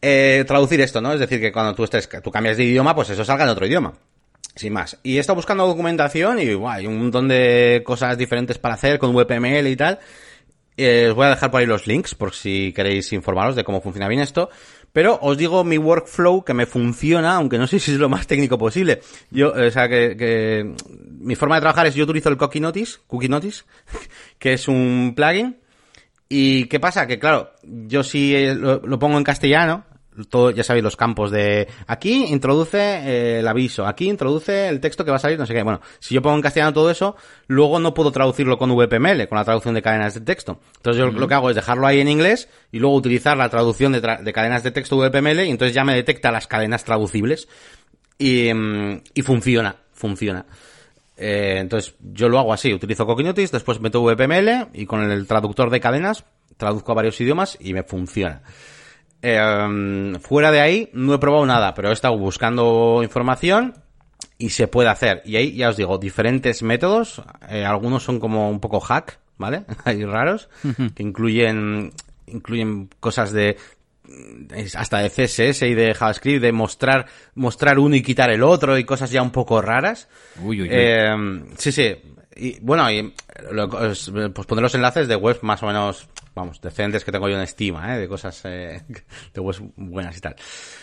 [0.00, 1.12] Eh, traducir esto, ¿no?
[1.12, 3.66] Es decir, que cuando tú estés, tú cambias de idioma, pues eso salga en otro
[3.66, 3.92] idioma.
[4.54, 4.98] Sin más.
[5.02, 9.14] Y he estado buscando documentación y hay un montón de cosas diferentes para hacer con
[9.14, 9.98] VPML y tal.
[10.76, 13.80] Eh, os voy a dejar por ahí los links por si queréis informaros de cómo
[13.80, 14.50] funciona bien esto.
[14.92, 18.26] Pero os digo mi workflow que me funciona, aunque no sé si es lo más
[18.26, 19.00] técnico posible.
[19.30, 20.74] Yo, o sea, que, que
[21.18, 23.64] mi forma de trabajar es yo utilizo el Cookie Notice, Cookie Notice,
[24.38, 25.61] que es un plugin
[26.34, 27.06] ¿Y qué pasa?
[27.06, 29.84] Que claro, yo si eh, lo, pongo en castellano,
[30.30, 35.04] todo, ya sabéis los campos de aquí introduce eh, el aviso, aquí introduce el texto
[35.04, 35.62] que va a salir, no sé qué.
[35.62, 37.16] Bueno, si yo pongo en castellano todo eso,
[37.48, 40.58] luego no puedo traducirlo con VPML, con la traducción de cadenas de texto.
[40.76, 43.92] Entonces yo lo que hago es dejarlo ahí en inglés y luego utilizar la traducción
[43.92, 47.46] de, de cadenas de texto VPML y entonces ya me detecta las cadenas traducibles
[48.16, 50.46] y, mm, y funciona, funciona.
[51.24, 55.70] Eh, entonces, yo lo hago así, utilizo Coquinotis, después meto VPML y con el traductor
[55.70, 56.24] de cadenas
[56.56, 58.42] traduzco a varios idiomas y me funciona.
[59.22, 63.74] Eh, fuera de ahí no he probado nada, pero he estado buscando información
[64.36, 65.22] y se puede hacer.
[65.24, 69.64] Y ahí ya os digo, diferentes métodos, eh, algunos son como un poco hack, ¿vale?
[69.84, 70.48] Hay raros,
[70.96, 71.92] que incluyen
[72.26, 73.58] incluyen cosas de
[74.76, 78.84] hasta de CSS y de JavaScript, de mostrar, mostrar uno y quitar el otro y
[78.84, 80.08] cosas ya un poco raras.
[80.44, 81.14] Eh,
[81.56, 81.96] sí, sí.
[82.34, 83.12] Y bueno, y
[84.34, 87.42] pues poner los enlaces de webs más o menos, vamos, decentes que tengo yo en
[87.42, 88.00] estima, ¿eh?
[88.00, 88.82] de cosas, eh,
[89.34, 90.36] de webs buenas y tal.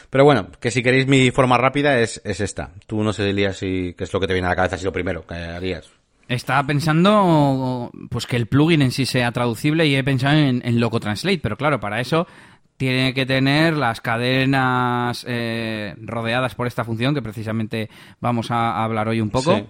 [0.10, 2.72] Pero bueno, que si queréis mi forma rápida es, es esta.
[2.86, 4.86] Tú no sé, Elías, si, qué es lo que te viene a la cabeza, si
[4.86, 5.90] lo primero que harías.
[6.28, 10.80] Estaba pensando pues que el plugin en sí sea traducible y he pensado en, en
[10.80, 12.28] Loco Translate, pero claro, para eso
[12.80, 17.90] tiene que tener las cadenas eh, rodeadas por esta función, que precisamente
[18.22, 19.68] vamos a, hablar hoy un poco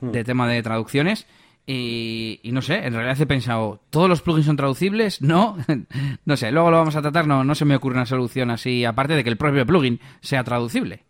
[0.00, 1.28] de tema de traducciones.
[1.64, 5.22] Y, no sé, en realidad he pensado, ¿todos los plugins son traducibles?
[5.22, 5.56] No,
[6.24, 8.84] no sé, luego lo vamos a tratar, no, no se me ocurre una solución así,
[8.84, 11.04] aparte de que el propio plugin sea traducible.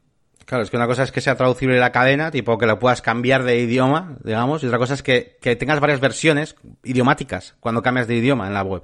[0.45, 3.01] Claro, es que una cosa es que sea traducible la cadena, tipo que lo puedas
[3.01, 7.81] cambiar de idioma, digamos, y otra cosa es que, que tengas varias versiones idiomáticas cuando
[7.81, 8.83] cambias de idioma en la web.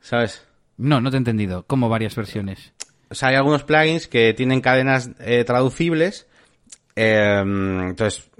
[0.00, 0.44] ¿Sabes?
[0.76, 1.64] No, no te he entendido.
[1.66, 2.72] ¿Cómo varias versiones?
[3.10, 6.26] O sea, hay algunos plugins que tienen cadenas eh, traducibles.
[6.96, 8.30] Em, entonces,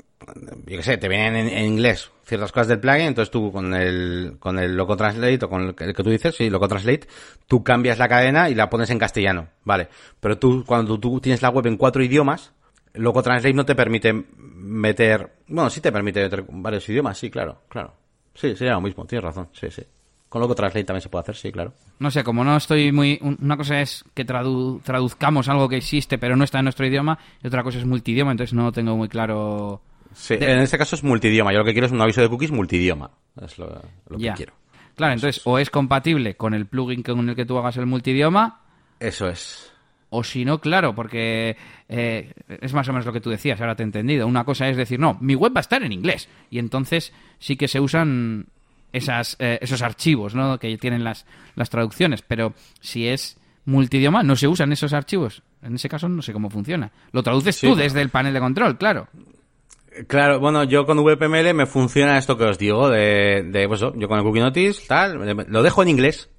[0.67, 4.37] yo qué sé, te vienen en, inglés ciertas cosas del plugin, entonces tú con el,
[4.39, 7.07] con el Loco Translate o con el que, tú dices, sí, Loco Translate,
[7.47, 9.89] tú cambias la cadena y la pones en castellano, vale.
[10.21, 12.53] Pero tú, cuando tú tienes la web en cuatro idiomas,
[12.95, 17.63] Loco Translate no te permite meter, bueno, sí te permite meter varios idiomas, sí, claro,
[17.69, 17.95] claro.
[18.35, 19.83] Sí, sería lo mismo, tienes razón, sí, sí.
[20.35, 21.75] Con Loco Translate también se puede hacer, sí, claro.
[22.01, 23.21] No sé, como no estoy muy...
[23.23, 27.17] Una cosa es que tradu- traduzcamos algo que existe pero no está en nuestro idioma
[27.41, 29.81] y otra cosa es multidioma, entonces no tengo muy claro...
[30.13, 31.53] Sí, De- en este caso es multidioma.
[31.53, 33.13] Yo lo que quiero es un aviso de cookies multidioma.
[33.41, 34.55] Es lo, lo que quiero.
[34.97, 38.61] Claro, entonces o es compatible con el plugin con el que tú hagas el multidioma
[38.99, 39.71] Eso es.
[40.11, 41.57] O si no, claro, porque
[41.89, 44.27] eh, es más o menos lo que tú decías, ahora te he entendido.
[44.27, 46.29] Una cosa es decir, no, mi web va a estar en inglés.
[46.51, 48.47] Y entonces sí que se usan
[48.95, 50.59] esas, eh, esos archivos ¿no?
[50.59, 52.23] que tienen las, las traducciones.
[52.23, 55.43] Pero si es multidioma, no se usan esos archivos.
[55.63, 56.91] En ese caso no sé cómo funciona.
[57.13, 57.85] Lo traduces Sí, tú claro.
[57.85, 59.09] desde el panel de control, claro.
[60.09, 64.09] Claro, bueno, yo con VPML me funciona esto que os digo, de, de pues, yo
[64.09, 66.31] con el Cookie Notice, tal, lo dejo en inglés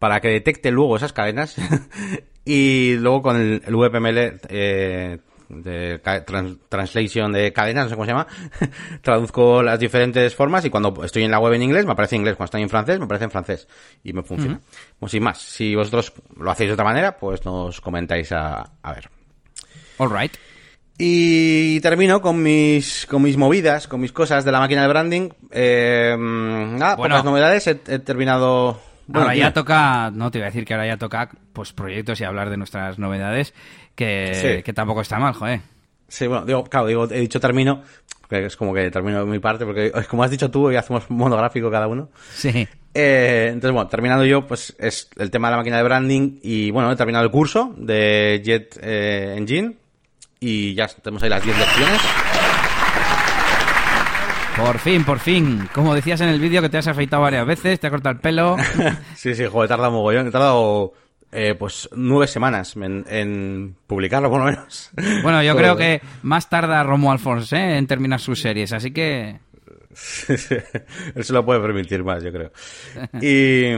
[0.00, 1.54] para que detecte luego esas cadenas
[2.44, 8.04] y luego con el, el VPML eh, de trans- translation de cadenas, no sé cómo
[8.04, 8.26] se llama,
[9.02, 12.22] traduzco las diferentes formas y cuando estoy en la web en inglés me aparece en
[12.22, 13.68] inglés, cuando estoy en francés me aparece en francés
[14.04, 14.60] y me funciona.
[14.98, 18.92] Pues sin más, si vosotros lo hacéis de otra manera, pues nos comentáis a, a
[18.92, 19.08] ver.
[19.98, 20.32] All right.
[20.98, 25.28] Y termino con mis, con mis movidas, con mis cosas de la máquina de branding.
[25.50, 27.14] Eh, nada, Bueno.
[27.16, 27.66] pocas novedades.
[27.66, 28.80] He, he terminado.
[29.06, 32.18] bueno, ahora ya toca, no te iba a decir que ahora ya toca pues proyectos
[32.20, 33.52] y hablar de nuestras novedades,
[33.96, 34.62] que, Sí.
[34.62, 35.60] que tampoco está mal, joder.
[36.06, 37.82] Sí, bueno, digo, claro, digo, he dicho termino,
[38.20, 41.68] porque es como que termino mi parte, porque como has dicho tú, hoy hacemos monográfico
[41.70, 42.08] cada uno.
[42.32, 42.68] Sí.
[42.94, 46.70] Eh, entonces, bueno, terminando yo, pues es el tema de la máquina de branding y
[46.70, 49.76] bueno, he terminado el curso de Jet eh, Engine
[50.40, 52.00] y ya tenemos ahí las 10 lecciones.
[54.56, 55.68] Por fin, por fin.
[55.74, 58.20] Como decías en el vídeo que te has afeitado varias veces, te has cortado el
[58.20, 58.56] pelo.
[59.14, 60.28] Sí, sí, joder, he tardado mogollón.
[60.28, 60.94] He tardado,
[61.36, 64.90] eh, pues, nueve semanas en, en publicarlo, por lo menos.
[65.22, 67.76] Bueno, yo creo que más tarda Romo Alfons ¿eh?
[67.76, 69.38] en terminar sus series, así que...
[71.14, 72.52] Él se lo puede permitir más, yo creo.
[73.20, 73.70] Y,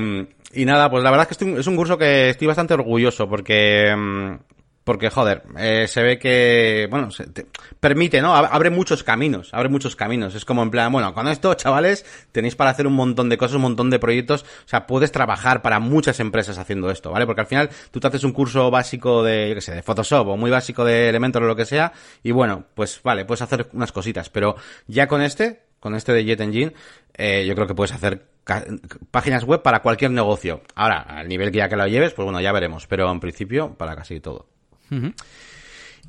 [0.61, 3.29] y nada, pues la verdad es que estoy- es un curso que estoy bastante orgulloso
[3.29, 3.94] porque...
[4.88, 7.44] Porque, joder, eh, se ve que, bueno, se te-
[7.79, 8.35] permite, ¿no?
[8.35, 10.35] Ab- Abre muchos caminos, abre muchos caminos.
[10.35, 13.57] Es como en plan, bueno, con esto, chavales, tenéis para hacer un montón de cosas,
[13.57, 14.44] un montón de proyectos.
[14.44, 17.27] O sea, puedes trabajar para muchas empresas haciendo esto, ¿vale?
[17.27, 20.27] Porque al final tú te haces un curso básico de, yo qué sé, de Photoshop
[20.27, 21.92] o muy básico de Elementor o lo que sea.
[22.22, 24.31] Y bueno, pues vale, puedes hacer unas cositas.
[24.31, 26.72] Pero ya con este, con este de Jet Engine,
[27.12, 28.27] eh, yo creo que puedes hacer
[29.11, 30.62] páginas web para cualquier negocio.
[30.74, 32.87] Ahora, al nivel que ya que lo lleves, pues bueno, ya veremos.
[32.87, 34.46] Pero en principio, para casi todo.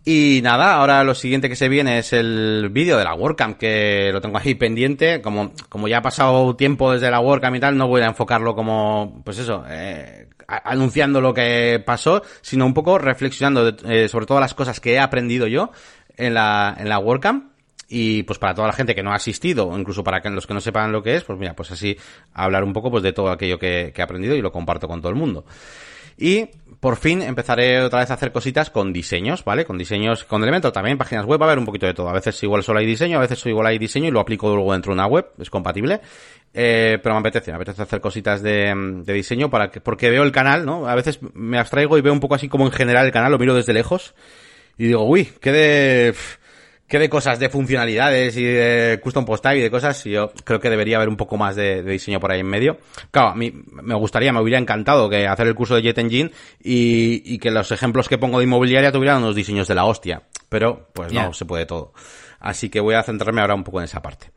[0.05, 4.09] Y nada, ahora lo siguiente que se viene es el vídeo de la WordCamp, que
[4.11, 5.21] lo tengo ahí pendiente.
[5.21, 8.55] Como, como ya ha pasado tiempo desde la WordCamp y tal, no voy a enfocarlo
[8.55, 14.41] como, pues eso, eh, anunciando lo que pasó, sino un poco reflexionando eh, sobre todas
[14.41, 15.71] las cosas que he aprendido yo
[16.17, 17.51] en la, en la WordCamp.
[17.91, 20.53] Y pues para toda la gente que no ha asistido, o incluso para los que
[20.53, 21.97] no sepan lo que es, pues mira, pues así
[22.33, 25.01] hablar un poco pues de todo aquello que, que he aprendido y lo comparto con
[25.01, 25.43] todo el mundo.
[26.19, 29.65] Y por fin empezaré otra vez a hacer cositas con diseños, ¿vale?
[29.65, 32.09] Con diseños, con elementos también, páginas web, va a haber un poquito de todo.
[32.09, 34.71] A veces igual solo hay diseño, a veces igual hay diseño y lo aplico luego
[34.71, 35.99] dentro de una web, es compatible.
[36.53, 40.31] Eh, pero me apetece, me apetece hacer cositas de, diseño para que, porque veo el
[40.31, 40.87] canal, ¿no?
[40.87, 43.39] A veces me abstraigo y veo un poco así como en general el canal, lo
[43.39, 44.15] miro desde lejos
[44.77, 46.15] y digo, uy, qué de,
[46.89, 50.59] qué de cosas, de funcionalidades y de custom post type y de cosas, yo creo
[50.59, 52.79] que debería haber un poco más de, de diseño por ahí en medio.
[53.11, 56.31] Claro, a mí me gustaría, me hubiera encantado que hacer el curso de Jet Engine
[56.61, 60.23] y, y que los ejemplos que pongo de inmobiliaria tuvieran unos diseños de la hostia,
[60.49, 61.93] pero pues no se puede todo.
[62.39, 64.31] Así que voy a centrarme ahora un poco en esa parte.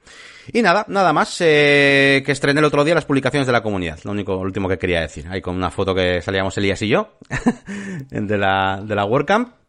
[0.53, 4.01] Y nada, nada más, eh, que estrené el otro día las publicaciones de la comunidad.
[4.03, 5.27] Lo único, lo último que quería decir.
[5.29, 7.17] Ahí con una foto que salíamos Elías y yo,
[8.11, 9.62] de la, de la WordCamp.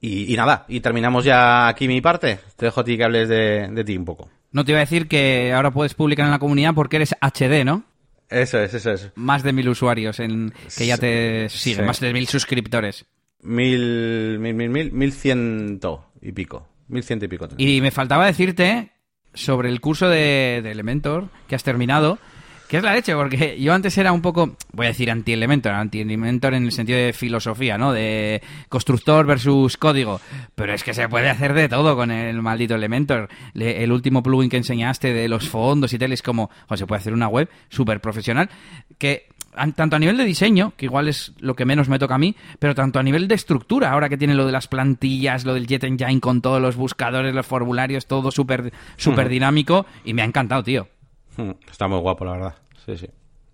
[0.00, 2.38] Y, y nada, y terminamos ya aquí mi parte.
[2.56, 4.30] Te dejo a ti que hables de, de ti un poco.
[4.52, 7.64] No te iba a decir que ahora puedes publicar en la comunidad porque eres HD,
[7.64, 7.84] ¿no?
[8.28, 9.10] Eso es, eso es.
[9.14, 11.86] Más de mil usuarios en que ya te siguen, Sí.
[11.86, 13.04] más de mil suscriptores.
[13.42, 16.66] Mil, mil, mil, mil, mil ciento y pico.
[16.88, 17.48] Mil ciento y pico.
[17.56, 18.90] Y me faltaba decirte
[19.34, 22.18] sobre el curso de, de Elementor que has terminado,
[22.70, 26.54] que es la leche, porque yo antes era un poco, voy a decir anti-Elementor, anti-Elementor
[26.54, 27.92] en el sentido de filosofía, ¿no?
[27.92, 30.20] De constructor versus código.
[30.54, 33.28] Pero es que se puede hacer de todo con el maldito Elementor.
[33.54, 36.86] Le- el último plugin que enseñaste de los fondos y tal es como, o se
[36.86, 38.48] puede hacer una web súper profesional
[38.98, 42.14] que an- tanto a nivel de diseño, que igual es lo que menos me toca
[42.14, 45.44] a mí, pero tanto a nivel de estructura, ahora que tiene lo de las plantillas,
[45.44, 50.14] lo del Jet Engine con todos los buscadores, los formularios, todo súper súper dinámico y
[50.14, 50.86] me ha encantado, tío.
[51.48, 52.54] Hmm, Está muy guapo, la verdad.
[52.84, 53.06] Sí, sí.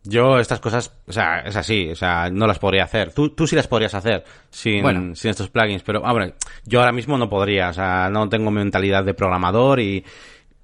[0.09, 3.13] Yo estas cosas, o sea, es así, o sea, no las podría hacer.
[3.13, 5.17] Tú, tú sí las podrías hacer sin, Bueno.
[5.17, 6.35] sin estos plugins, pero, hombre,
[6.65, 10.05] yo ahora mismo no podría, o sea, no tengo mentalidad de programador y,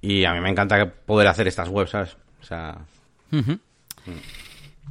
[0.01, 2.16] y a mí me encanta poder hacer estas webs, ¿sabes?
[2.41, 2.79] O sea,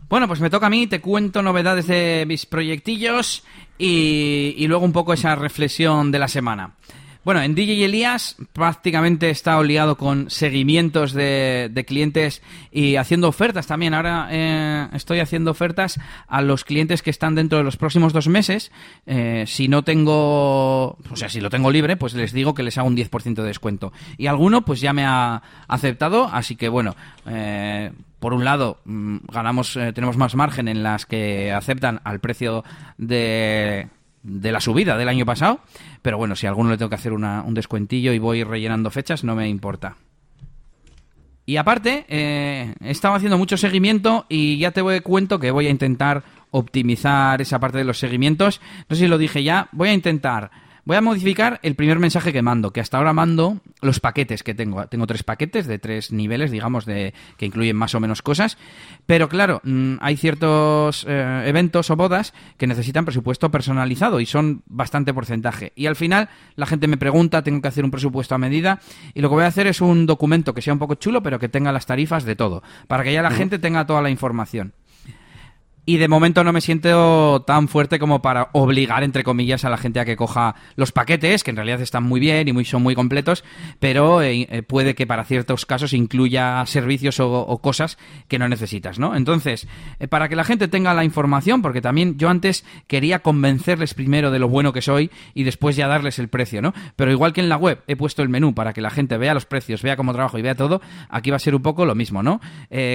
[0.10, 3.44] Bueno, pues me toca a mí, te cuento novedades de mis proyectillos
[3.78, 6.76] y, y luego un poco esa reflexión de la semana.
[7.24, 12.42] Bueno, en DJ Elías prácticamente he estado liado con seguimientos de, de clientes
[12.72, 13.94] y haciendo ofertas también.
[13.94, 18.28] Ahora eh, estoy haciendo ofertas a los clientes que están dentro de los próximos dos
[18.28, 18.72] meses.
[19.06, 22.80] Eh, si no tengo, o sea, si lo tengo libre, pues les digo que les
[22.80, 23.94] hago un 10% de descuento.
[24.18, 26.96] Y alguno pues ya me ha aceptado, así que bueno,
[27.28, 27.92] eh,
[28.22, 32.64] por un lado, mm, ganamos, eh, tenemos más margen en las que aceptan al precio
[32.98, 33.90] de,
[34.24, 35.62] de la subida del año pasado,
[36.02, 39.24] pero bueno, si a alguno le tengo que hacer un descuentillo y voy rellenando fechas,
[39.24, 39.98] no me importa.
[41.46, 45.68] Y aparte, eh, he estado haciendo mucho seguimiento y ya te voy, cuento que voy
[45.68, 48.62] a intentar optimizar esa parte de los seguimientos.
[48.88, 50.52] No sé si lo dije ya, voy a intentar,
[50.86, 54.54] voy a modificar el primer mensaje que mando, que hasta ahora mando los paquetes que
[54.54, 54.86] tengo.
[54.88, 58.58] Tengo tres paquetes de tres niveles, digamos, de que incluyen más o menos cosas.
[59.06, 64.64] Pero claro, mm, hay ciertos eh, eventos o bodas que necesitan presupuesto personalizado y son
[64.68, 65.74] bastante porcentaje.
[65.76, 68.80] Y al final la gente me pregunta, tengo que hacer un presupuesto a medida
[69.14, 71.40] y lo que voy a hacer es un documento que sea un poco chulo, pero
[71.40, 74.74] que tenga las tarifas de todo, para que ya la gente tenga toda la información.
[75.92, 79.76] Y de momento no me siento tan fuerte como para obligar, entre comillas, a la
[79.76, 82.96] gente a que coja los paquetes, que en realidad están muy bien y son muy
[82.96, 83.44] completos,
[83.78, 87.98] pero eh, eh, puede que para ciertos casos incluya servicios o, cosas
[88.30, 89.18] que no necesitas, ¿no?
[89.18, 89.68] Entonces,
[90.00, 94.32] eh, para que la gente tenga la información, porque también yo antes quería convencerles primero
[94.32, 96.74] de lo bueno que soy y después ya darles el precio, ¿no?
[96.96, 99.34] Pero igual que en la web he puesto el menú para que la gente vea
[99.34, 100.80] los precios, vea cómo trabajo y vea todo,
[101.10, 102.40] aquí va a ser un poco lo mismo, ¿no?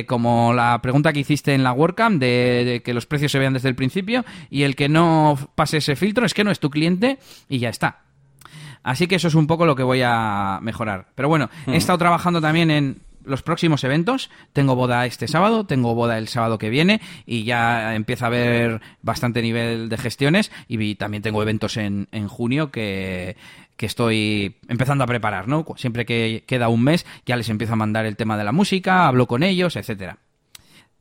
[0.07, 3.53] Como la pregunta que hiciste en la WordCamp de, de que los precios se vean
[3.53, 6.71] desde el principio y el que no pase ese filtro es que no es tu
[6.71, 7.19] cliente
[7.49, 8.03] y ya está.
[8.85, 11.09] Así que eso es un poco lo que voy a mejorar.
[11.17, 14.31] Pero bueno, he estado trabajando también en los próximos eventos.
[14.53, 18.81] Tengo boda este sábado, tengo boda el sábado que viene y ya empieza a haber
[19.03, 23.37] bastante nivel de gestiones y también tengo eventos en, en junio que,
[23.77, 25.67] que estoy empezando a preparar, ¿no?
[25.77, 29.09] Siempre que queda un mes ya les empiezo a mandar el tema de la música,
[29.09, 30.19] hablo con ellos, etcétera.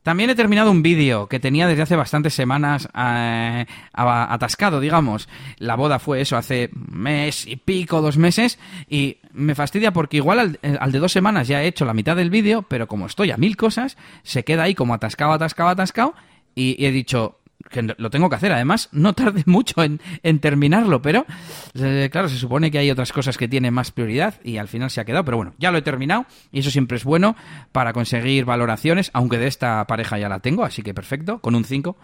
[0.06, 5.28] También he terminado un vídeo que tenía desde hace bastantes semanas eh, atascado, digamos.
[5.58, 10.38] La boda fue eso, hace mes y pico, dos meses, y me fastidia porque igual
[10.38, 13.06] al, eh, al de dos semanas ya he hecho la mitad del vídeo, pero como
[13.06, 16.14] estoy a mil cosas, se queda ahí como atascado, atascado, atascado,
[16.54, 18.52] y he dicho que lo tengo que hacer.
[18.52, 20.00] Además, no tarde mucho en,
[20.40, 21.26] terminarlo, pero
[21.74, 24.90] eh, claro, se supone que hay otras cosas que tienen más prioridad y al final
[24.90, 25.24] se ha quedado.
[25.24, 27.36] Pero bueno, ya lo he terminado y eso siempre es bueno
[27.72, 31.64] para conseguir valoraciones, aunque de esta pareja ya la tengo, así que perfecto, con un
[31.64, 31.96] 5.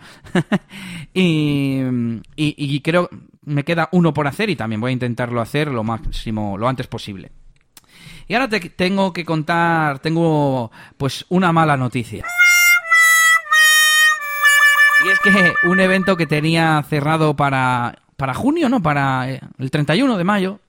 [1.15, 1.81] y,
[2.37, 3.09] y, y creo
[3.45, 6.87] me queda uno por hacer y también voy a intentarlo hacer lo máximo, lo antes
[6.87, 7.33] posible.
[8.29, 12.25] Y ahora te tengo que contar, tengo pues una mala noticia.
[15.05, 18.83] Y es que un evento que tenía cerrado para, para junio, ¿no?
[18.83, 20.61] Para eh, el 31 de mayo,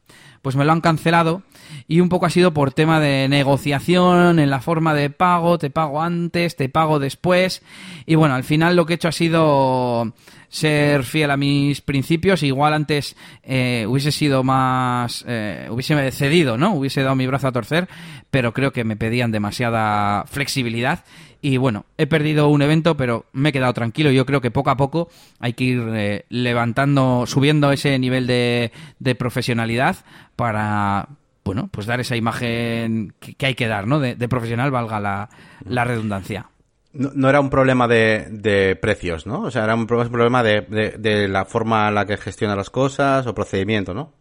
[0.41, 1.43] pues me lo han cancelado.
[1.87, 5.69] Y un poco ha sido por tema de negociación en la forma de pago, te
[5.69, 7.61] pago antes, te pago después.
[8.05, 10.13] Y bueno, al final lo que he hecho ha sido
[10.49, 12.43] ser fiel a mis principios.
[12.43, 15.23] Igual antes eh, hubiese sido más.
[15.27, 16.73] Eh, hubiese cedido, ¿no?
[16.73, 17.87] Hubiese dado mi brazo a torcer,
[18.29, 21.03] pero creo que me pedían demasiada flexibilidad.
[21.45, 24.11] Y bueno, he perdido un evento, pero me he quedado tranquilo.
[24.11, 25.09] Yo creo que poco a poco
[25.41, 28.71] hay que ir eh, levantando, subiendo ese nivel de,
[29.19, 29.97] profesionalidad
[30.37, 31.09] para,
[31.43, 33.99] bueno, pues dar esa imagen que, hay que dar, ¿no?
[33.99, 36.47] De, de profesional, valga la, redundancia.
[36.93, 39.41] No, era un problema de, de precios, ¿no?
[39.41, 43.27] O sea, era un pro- problema de la forma en la que gestiona las cosas
[43.27, 44.13] o procedimiento, ¿no?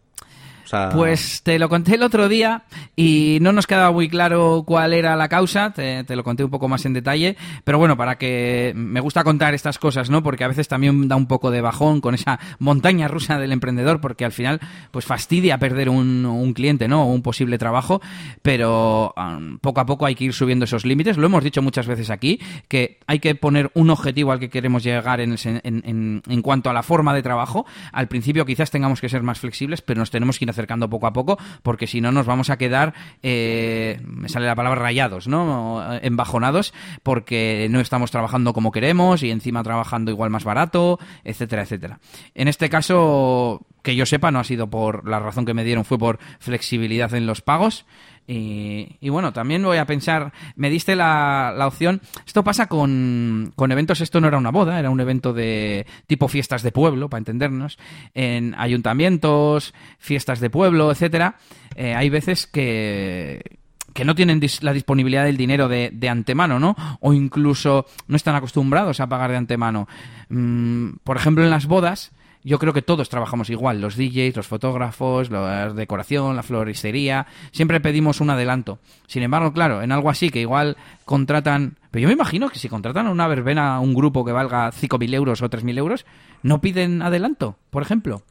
[0.95, 2.63] Pues te lo conté el otro día
[2.95, 6.49] y no nos quedaba muy claro cuál era la causa, te, te lo conté un
[6.49, 10.23] poco más en detalle, pero bueno, para que me gusta contar estas cosas, ¿no?
[10.23, 14.01] Porque a veces también da un poco de bajón con esa montaña rusa del emprendedor,
[14.01, 14.59] porque al final
[14.91, 17.03] pues fastidia perder un, un cliente, ¿no?
[17.03, 18.01] O un posible trabajo,
[18.41, 21.17] pero um, poco a poco hay que ir subiendo esos límites.
[21.17, 24.83] Lo hemos dicho muchas veces aquí, que hay que poner un objetivo al que queremos
[24.83, 27.65] llegar en, en, en- en cuanto a la forma de trabajo.
[27.91, 31.07] Al principio quizás tengamos que ser más flexibles, pero nos tenemos que ir acercando poco
[31.07, 35.27] a poco, porque si no nos vamos a quedar, eh, me sale la palabra rayados,
[35.27, 35.83] ¿no?
[36.01, 41.99] Embajonados, porque no estamos trabajando como queremos y encima trabajando igual más barato, etcétera, etcétera.
[42.33, 45.85] En este caso, que yo sepa, no ha sido por la razón que me dieron,
[45.85, 47.85] fue por flexibilidad en los pagos.
[48.25, 53.71] Y, bueno, también voy a pensar, me diste la, la opción, esto pasa con, con
[53.71, 57.19] eventos, esto no era una boda, era un evento de tipo fiestas de pueblo, para
[57.19, 57.77] entendernos,
[58.13, 61.35] en ayuntamientos, fiestas de pueblo, etcétera.
[61.75, 63.59] Eh, hay veces que
[63.93, 66.75] que no tienen la disponibilidad del dinero de, de, antemano, ¿no?
[66.99, 69.87] O incluso no están acostumbrados a pagar de antemano.
[70.29, 72.11] Mm, por ejemplo, en las bodas,
[72.43, 77.79] yo creo que todos trabajamos igual, los DJs, los fotógrafos, la decoración, la floristería, siempre
[77.79, 78.79] pedimos un adelanto.
[79.07, 82.69] Sin embargo, claro, en algo así que igual contratan, pero yo me imagino que si
[82.69, 86.05] contratan a una verbena, un grupo que valga 5.000 euros o 3.000 euros,
[86.41, 88.23] no piden adelanto, por ejemplo.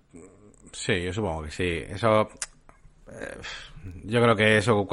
[0.73, 1.95] Sí, yo supongo que sí.
[1.95, 2.29] Eso...
[3.11, 3.39] Eh,
[4.05, 4.87] yo creo que eso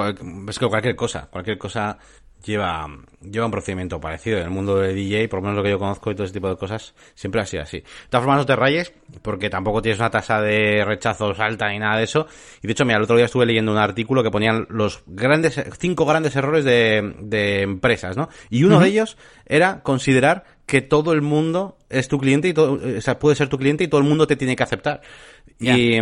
[0.48, 1.98] es que cualquier cosa, cualquier cosa
[2.46, 2.88] lleva,
[3.22, 4.38] lleva un procedimiento parecido.
[4.38, 6.34] En el mundo de DJ, por lo menos lo que yo conozco y todo ese
[6.34, 7.78] tipo de cosas, siempre ha sido así.
[7.78, 11.80] De todas formas, no te rayes, porque tampoco tienes una tasa de rechazos alta ni
[11.80, 12.28] nada de eso.
[12.62, 15.62] Y de hecho, mira, el otro día estuve leyendo un artículo que ponían los grandes,
[15.80, 18.30] cinco grandes errores de, de empresas, ¿no?
[18.50, 22.80] Y uno de ellos era considerar que todo el mundo es tu cliente y todo,
[22.98, 25.02] o sea, puede ser tu cliente y todo el mundo te tiene que aceptar.
[25.60, 25.98] Y,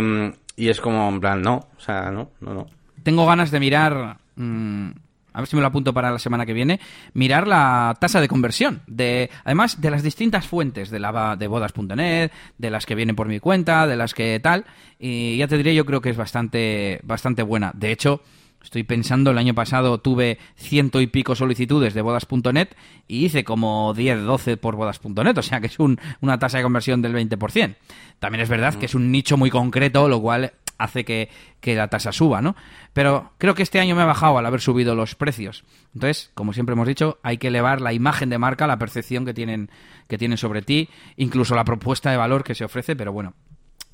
[0.56, 2.66] y, es como, en plan, no, o sea, no, no, no.
[3.02, 4.90] Tengo ganas de mirar, mm,
[5.38, 6.80] a ver si me lo apunto para la semana que viene,
[7.14, 8.82] mirar la tasa de conversión.
[8.88, 13.28] De, además de las distintas fuentes de, la, de bodas.net, de las que vienen por
[13.28, 14.64] mi cuenta, de las que tal.
[14.98, 17.70] Y ya te diré, yo creo que es bastante, bastante buena.
[17.72, 18.20] De hecho,
[18.62, 22.68] Estoy pensando, el año pasado tuve ciento y pico solicitudes de bodas.net
[23.06, 27.00] y hice como 10, 12 por bodas.net, o sea que es una tasa de conversión
[27.00, 27.76] del 20%.
[28.18, 31.28] También es verdad que es un nicho muy concreto, lo cual hace que,
[31.62, 32.56] la tasa suba, ¿no?
[32.92, 35.64] Pero creo que este año me ha bajado al haber subido los precios.
[35.92, 39.34] Entonces, como siempre hemos dicho, hay que elevar la imagen de marca, la percepción que
[39.34, 39.70] tienen,
[40.08, 43.34] que tienen sobre ti, incluso la propuesta de valor que se ofrece, pero bueno,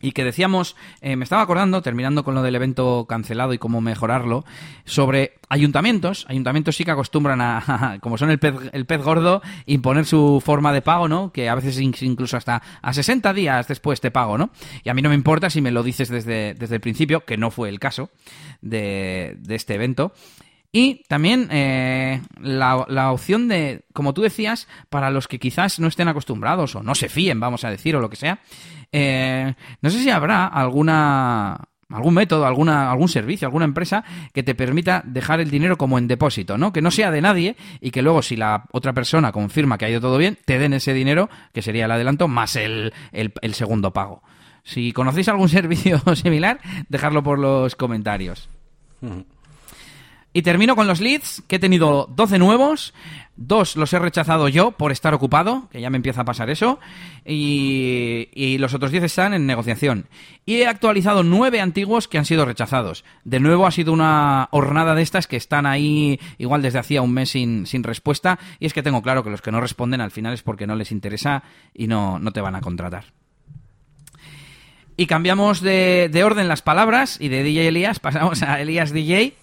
[0.05, 3.80] y que decíamos, eh, me estaba acordando, terminando con lo del evento cancelado y cómo
[3.80, 4.44] mejorarlo,
[4.84, 6.26] sobre ayuntamientos.
[6.28, 10.74] Ayuntamientos sí que acostumbran a, como son el pez, el pez gordo, imponer su forma
[10.74, 11.32] de pago, ¿no?
[11.32, 14.50] Que a veces incluso hasta a 60 días después te pago, ¿no?
[14.82, 17.38] Y a mí no me importa si me lo dices desde, desde el principio, que
[17.38, 18.11] no fue el caso
[18.61, 20.12] de, de este evento.
[20.77, 25.87] Y también eh, la, la, opción de, como tú decías, para los que quizás no
[25.87, 28.41] estén acostumbrados o no se fíen, vamos a decir, o lo que sea,
[28.91, 31.61] eh, no sé si habrá alguna
[31.91, 34.03] algún método, alguna, algún servicio, alguna empresa
[34.33, 36.72] que te permita dejar el dinero como en depósito, ¿no?
[36.72, 39.91] Que no sea de nadie y que luego si la otra persona confirma que ha
[39.91, 43.93] ido todo bien, te den ese dinero, que sería el adelanto, más el, el, segundo
[43.93, 44.25] pago.
[44.64, 46.59] Si conocéis algún servicio similar,
[46.89, 48.49] dejadlo por los comentarios.
[50.37, 52.93] Y termino con los leads, que he tenido 12 nuevos.
[53.37, 56.80] Dos los he rechazado yo por estar ocupado, que ya me empieza a pasar eso.
[57.24, 60.07] Y, los otros 10 están en negociación.
[60.45, 63.05] Y he actualizado nueve antiguos que han sido rechazados.
[63.22, 67.14] De nuevo ha sido una hornada de estas que están ahí igual desde hacía un
[67.14, 68.41] mes sin, sin respuesta.
[68.59, 70.74] Y es que tengo claro que los que no responden al final es porque no
[70.74, 73.05] les interesa y no, no te van a contratar.
[74.97, 79.35] Y cambiamos de, de orden las palabras y de DJ Elías pasamos a Elías DJ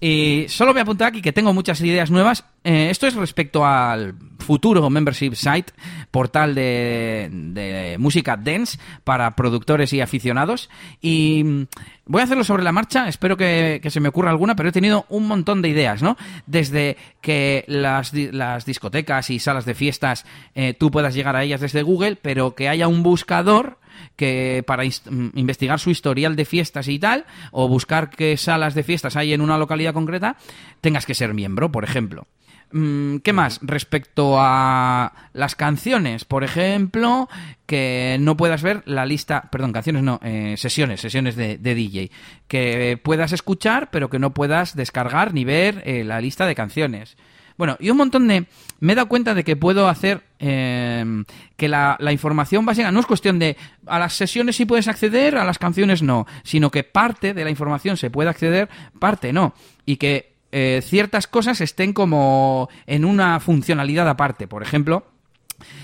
[0.00, 2.44] y solo voy a apuntar aquí que tengo muchas ideas nuevas.
[2.64, 4.14] Eh, esto es respecto al
[4.48, 5.74] futuro membership site,
[6.10, 10.70] portal de, música dance para productores y aficionados.
[11.02, 11.66] Y mm,
[12.06, 15.04] voy a hacerlo sobre la marcha, espero que, se me ocurra alguna, pero he tenido
[15.10, 16.16] un montón de ideas, ¿no?
[16.46, 20.24] Desde que las, las discotecas y salas de fiestas
[20.54, 23.76] eh, tú puedas llegar a ellas desde Google, pero que haya un buscador
[24.16, 28.82] que para mm, investigar su historial de fiestas y tal, o buscar qué salas de
[28.82, 30.38] fiestas hay en una localidad concreta,
[30.80, 32.26] tengas que ser miembro, por ejemplo.
[32.70, 33.60] Mm, ¿Qué más?
[33.62, 37.28] Respecto a las canciones, por ejemplo,
[37.66, 42.10] que no puedas ver la lista, perdón, canciones no, eh, sesiones, sesiones de, DJ,
[42.46, 47.16] que puedas escuchar, pero que no puedas descargar ni ver eh, la lista de canciones.
[47.56, 48.46] Bueno, y un montón de...
[48.78, 51.24] Me he dado cuenta de que puedo hacer em,
[51.56, 53.56] que la, la, información básica no es cuestión de
[53.86, 57.50] a las sesiones sí puedes acceder, a las canciones no, sino que parte de la
[57.50, 58.68] información se puede acceder,
[59.00, 59.54] parte no.
[59.84, 64.48] Y que eh, ciertas cosas estén como en una funcionalidad aparte.
[64.48, 65.06] Por ejemplo,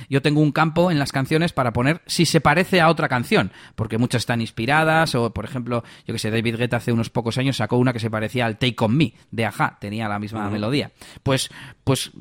[0.08, 3.50] yo tengo un campo en las canciones para poner si se parece a otra canción,
[3.74, 7.38] porque muchas están inspiradas, o por ejemplo, yo que sé, David Guetta hace unos pocos
[7.38, 10.48] años sacó una que se parecía al Take On Me de Aja, tenía la misma
[10.50, 10.92] melodía.
[11.22, 11.50] Pues,
[11.82, 12.12] pues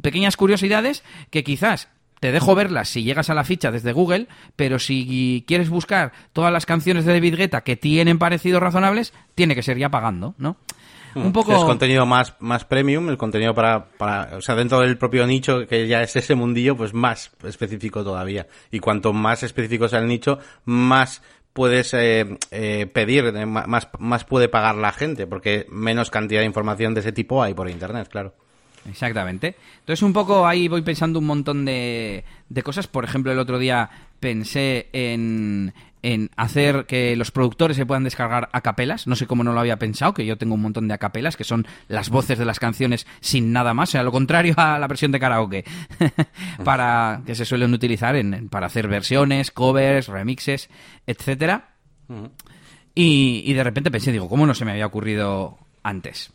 [0.00, 1.88] pequeñas curiosidades que quizás
[2.20, 6.52] te dejo verlas si llegas a la ficha desde Google, pero si quieres buscar todas
[6.52, 10.56] las canciones de David Guetta que tienen parecidos razonables, tiene que ser ya pagando, ¿no?
[11.14, 11.54] Un poco...
[11.54, 15.66] Es contenido más, más premium, el contenido para, para, o sea, dentro del propio nicho,
[15.66, 18.46] que ya es ese mundillo, pues más específico todavía.
[18.70, 24.24] Y cuanto más específico sea el nicho, más puedes eh, eh, pedir, eh, más, más
[24.24, 28.08] puede pagar la gente, porque menos cantidad de información de ese tipo hay por internet,
[28.08, 28.34] claro.
[28.88, 29.54] Exactamente.
[29.80, 32.88] Entonces un poco ahí voy pensando un montón de, de cosas.
[32.88, 33.88] Por ejemplo, el otro día
[34.18, 35.72] pensé en,
[36.02, 39.06] en hacer que los productores se puedan descargar a capelas.
[39.06, 41.44] No sé cómo no lo había pensado, que yo tengo un montón de acapelas, que
[41.44, 44.88] son las voces de las canciones sin nada más, o sea, lo contrario a la
[44.88, 45.64] versión de karaoke,
[46.64, 50.68] para que se suelen utilizar en, para hacer versiones, covers, remixes,
[51.06, 51.76] etcétera.
[52.94, 56.32] y, y de repente pensé, digo, ¿cómo no se me había ocurrido antes?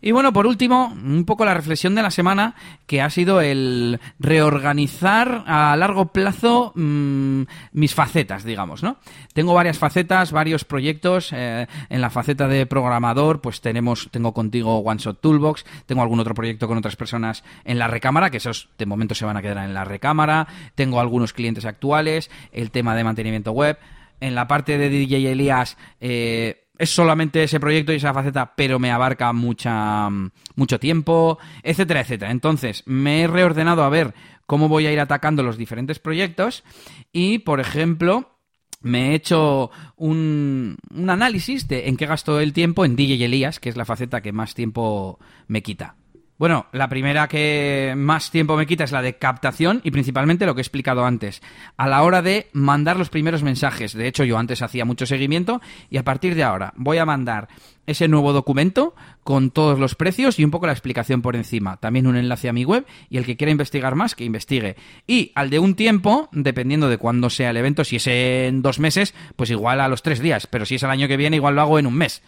[0.00, 2.54] Y bueno, por último, un poco la reflexión de la semana,
[2.86, 7.42] que ha sido el reorganizar a largo plazo mm,
[7.72, 8.98] mis facetas, digamos, ¿no?
[9.32, 11.32] Tengo varias facetas, varios proyectos.
[11.32, 16.34] Eh, en la faceta de programador, pues tenemos, tengo contigo OneShot Toolbox, tengo algún otro
[16.34, 19.64] proyecto con otras personas en la recámara, que esos de momento se van a quedar
[19.64, 20.46] en la recámara.
[20.76, 23.78] Tengo algunos clientes actuales, el tema de mantenimiento web.
[24.20, 28.78] En la parte de DJ Elías, eh, es solamente ese proyecto y esa faceta, pero
[28.78, 30.08] me abarca mucha,
[30.54, 32.30] mucho tiempo, etcétera, etcétera.
[32.30, 34.14] Entonces, me he reordenado a ver
[34.46, 36.64] cómo voy a ir atacando los diferentes proyectos
[37.12, 38.38] y, por ejemplo,
[38.80, 43.58] me he hecho un, un análisis de en qué gasto el tiempo en DJ Elías,
[43.60, 45.18] que es la faceta que más tiempo
[45.48, 45.96] me quita.
[46.38, 50.54] Bueno, la primera que más tiempo me quita es la de captación y principalmente lo
[50.54, 51.42] que he explicado antes.
[51.76, 53.92] A la hora de mandar los primeros mensajes.
[53.92, 55.60] De hecho, yo antes hacía mucho seguimiento
[55.90, 57.48] y a partir de ahora voy a mandar
[57.86, 61.78] ese nuevo documento con todos los precios y un poco la explicación por encima.
[61.78, 64.76] También un enlace a mi web y el que quiera investigar más, que investigue.
[65.08, 68.78] Y al de un tiempo, dependiendo de cuándo sea el evento, si es en dos
[68.78, 70.46] meses, pues igual a los tres días.
[70.46, 72.22] Pero si es el año que viene, igual lo hago en un mes.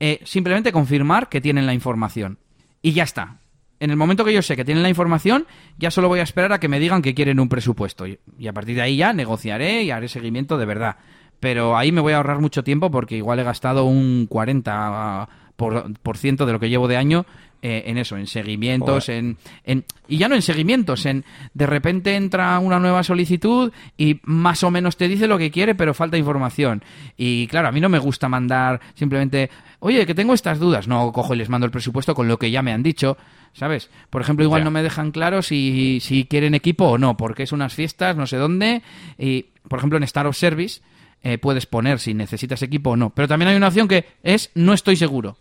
[0.00, 2.38] Eh, simplemente confirmar que tienen la información.
[2.82, 3.38] Y ya está
[3.84, 5.46] en el momento que yo sé que tienen la información,
[5.78, 8.06] ya solo voy a esperar a que me digan que quieren un presupuesto.
[8.06, 10.96] Y a partir de ahí ya negociaré y haré seguimiento de verdad.
[11.38, 16.16] Pero ahí me voy a ahorrar mucho tiempo porque igual he gastado un 40% por,
[16.16, 17.26] ciento de lo que llevo de año
[17.66, 22.14] eh, en eso, en seguimientos, en, en, y ya no en seguimientos, en de repente
[22.14, 26.18] entra una nueva solicitud y más o menos te dice lo que quiere, pero falta
[26.18, 26.84] información.
[27.16, 29.48] Y claro, a mí no me gusta mandar simplemente,
[29.78, 30.88] oye, que tengo estas dudas.
[30.88, 33.16] No, cojo y les mando el presupuesto con lo que ya me han dicho.
[33.54, 33.88] ¿sabes?
[34.10, 37.52] Por ejemplo, igual no me dejan claro si, si quieren equipo o no, porque es
[37.52, 38.82] unas fiestas, no sé dónde,
[39.16, 40.82] y por ejemplo en Star of Service
[41.22, 44.50] eh, puedes poner si necesitas equipo o no, pero también hay una opción que es
[44.54, 45.38] no estoy seguro,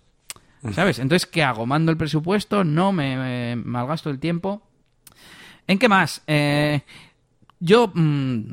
[0.71, 0.99] ¿sabes?
[0.99, 1.65] Entonces, ¿qué hago?
[1.65, 2.63] ¿Mando el presupuesto?
[2.63, 2.91] ¿No?
[2.91, 4.61] ¿Me, malgasto el tiempo?
[5.67, 6.21] ¿En qué más?
[6.27, 6.81] Eh,
[7.59, 8.51] yo mm,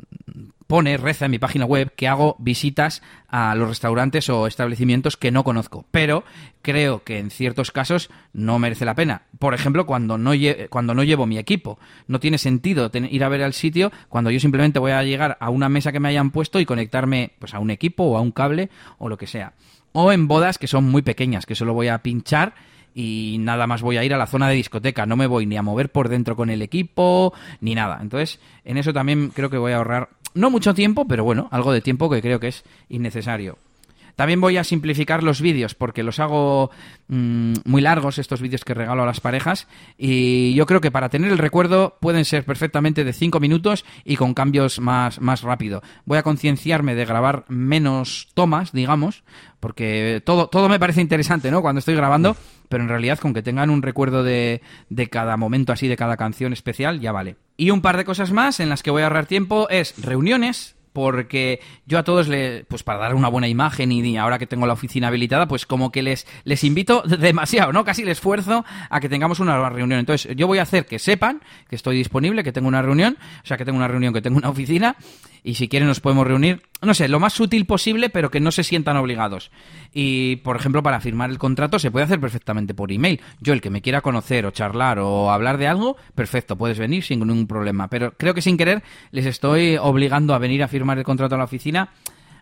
[0.71, 5.29] pone, reza en mi página web que hago visitas a los restaurantes o establecimientos que
[5.29, 6.23] no conozco, pero
[6.61, 9.23] creo que en ciertos casos no merece la pena.
[9.37, 10.31] Por ejemplo, cuando no,
[10.69, 11.77] cuando no llevo mi equipo.
[12.07, 15.49] No tiene sentido ir a ver al sitio cuando yo simplemente voy a llegar a
[15.49, 18.31] una mesa que me hayan puesto y conectarme pues, a un equipo o a un
[18.31, 19.51] cable o lo que sea.
[19.93, 22.53] O en bodas que son muy pequeñas, que solo voy a pinchar
[22.93, 25.57] y nada más voy a ir a la zona de discoteca, no me voy ni
[25.57, 27.99] a mover por dentro con el equipo ni nada.
[28.01, 31.71] Entonces, en eso también creo que voy a ahorrar no mucho tiempo, pero bueno, algo
[31.71, 33.57] de tiempo que creo que es innecesario.
[34.15, 36.71] También voy a simplificar los vídeos porque los hago
[37.07, 39.67] mm, muy largos, estos vídeos que regalo a las parejas.
[39.97, 44.15] Y yo creo que para tener el recuerdo pueden ser perfectamente de 5 minutos y
[44.15, 45.81] con cambios más, más rápido.
[46.05, 49.23] Voy a concienciarme de grabar menos tomas, digamos,
[49.59, 51.61] porque todo, todo me parece interesante, ¿no?
[51.61, 52.35] Cuando estoy grabando,
[52.69, 56.17] pero en realidad con que tengan un recuerdo de, de cada momento así, de cada
[56.17, 57.37] canción especial, ya vale.
[57.57, 60.75] Y un par de cosas más en las que voy a ahorrar tiempo es reuniones,
[60.93, 64.65] porque yo a todos, le, pues para dar una buena imagen y ahora que tengo
[64.67, 67.83] la oficina habilitada, pues como que les, les invito demasiado, ¿no?
[67.83, 69.99] Casi les esfuerzo a que tengamos una reunión.
[69.99, 73.47] Entonces, yo voy a hacer que sepan que estoy disponible, que tengo una reunión, o
[73.47, 74.95] sea, que tengo una reunión, que tengo una oficina,
[75.43, 78.51] y si quieren nos podemos reunir, no sé, lo más sutil posible, pero que no
[78.51, 79.51] se sientan obligados.
[79.91, 83.21] Y, por ejemplo, para firmar el contrato se puede hacer perfectamente por email.
[83.39, 87.03] Yo, el que me quiera conocer o charlar o hablar de algo, perfecto, puedes venir
[87.03, 87.87] sin ningún problema.
[87.87, 91.39] Pero creo que sin querer les estoy obligando a venir a firmar el contrato a
[91.39, 91.89] la oficina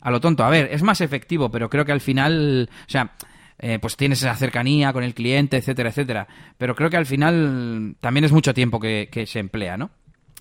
[0.02, 0.44] a lo tonto.
[0.44, 3.14] A ver, es más efectivo, pero creo que al final, o sea,
[3.60, 6.28] eh, pues tienes esa cercanía con el cliente, etcétera, etcétera.
[6.58, 9.92] Pero creo que al final también es mucho tiempo que, que se emplea, ¿no?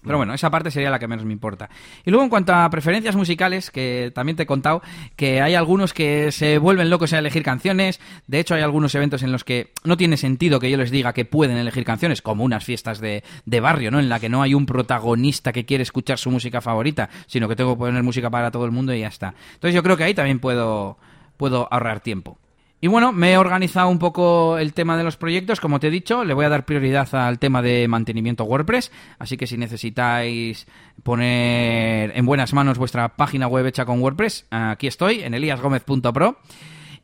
[0.08, 1.68] Pero bueno, esa parte sería la que menos me importa.
[2.02, 4.80] Y luego en cuanto a preferencias musicales, que también te he contado
[5.16, 8.00] que hay algunos que se vuelven locos a elegir canciones.
[8.26, 11.12] De hecho, hay algunos eventos en los que no tiene sentido que yo les diga
[11.12, 14.00] que pueden elegir canciones, como unas fiestas de, de barrio, ¿no?
[14.00, 17.54] En la que no hay un protagonista que quiere escuchar su música favorita, sino que
[17.54, 19.34] tengo que poner música para todo el mundo y ya está.
[19.52, 20.96] Entonces yo creo que ahí también puedo,
[21.36, 22.38] puedo ahorrar tiempo.
[22.80, 25.90] Y bueno, me he organizado un poco el tema de los proyectos, como te he
[25.90, 30.68] dicho, le voy a dar prioridad al tema de mantenimiento WordPress, así que si necesitáis
[31.02, 36.38] poner en buenas manos vuestra página web hecha con WordPress, aquí estoy, en eliasgomez.pro.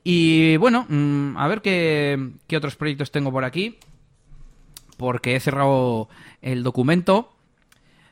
[0.04, 3.78] Y bueno, mm, a ver qué, qué otros proyectos tengo por aquí.
[4.96, 6.08] porque he cerrado
[6.40, 7.32] el documento.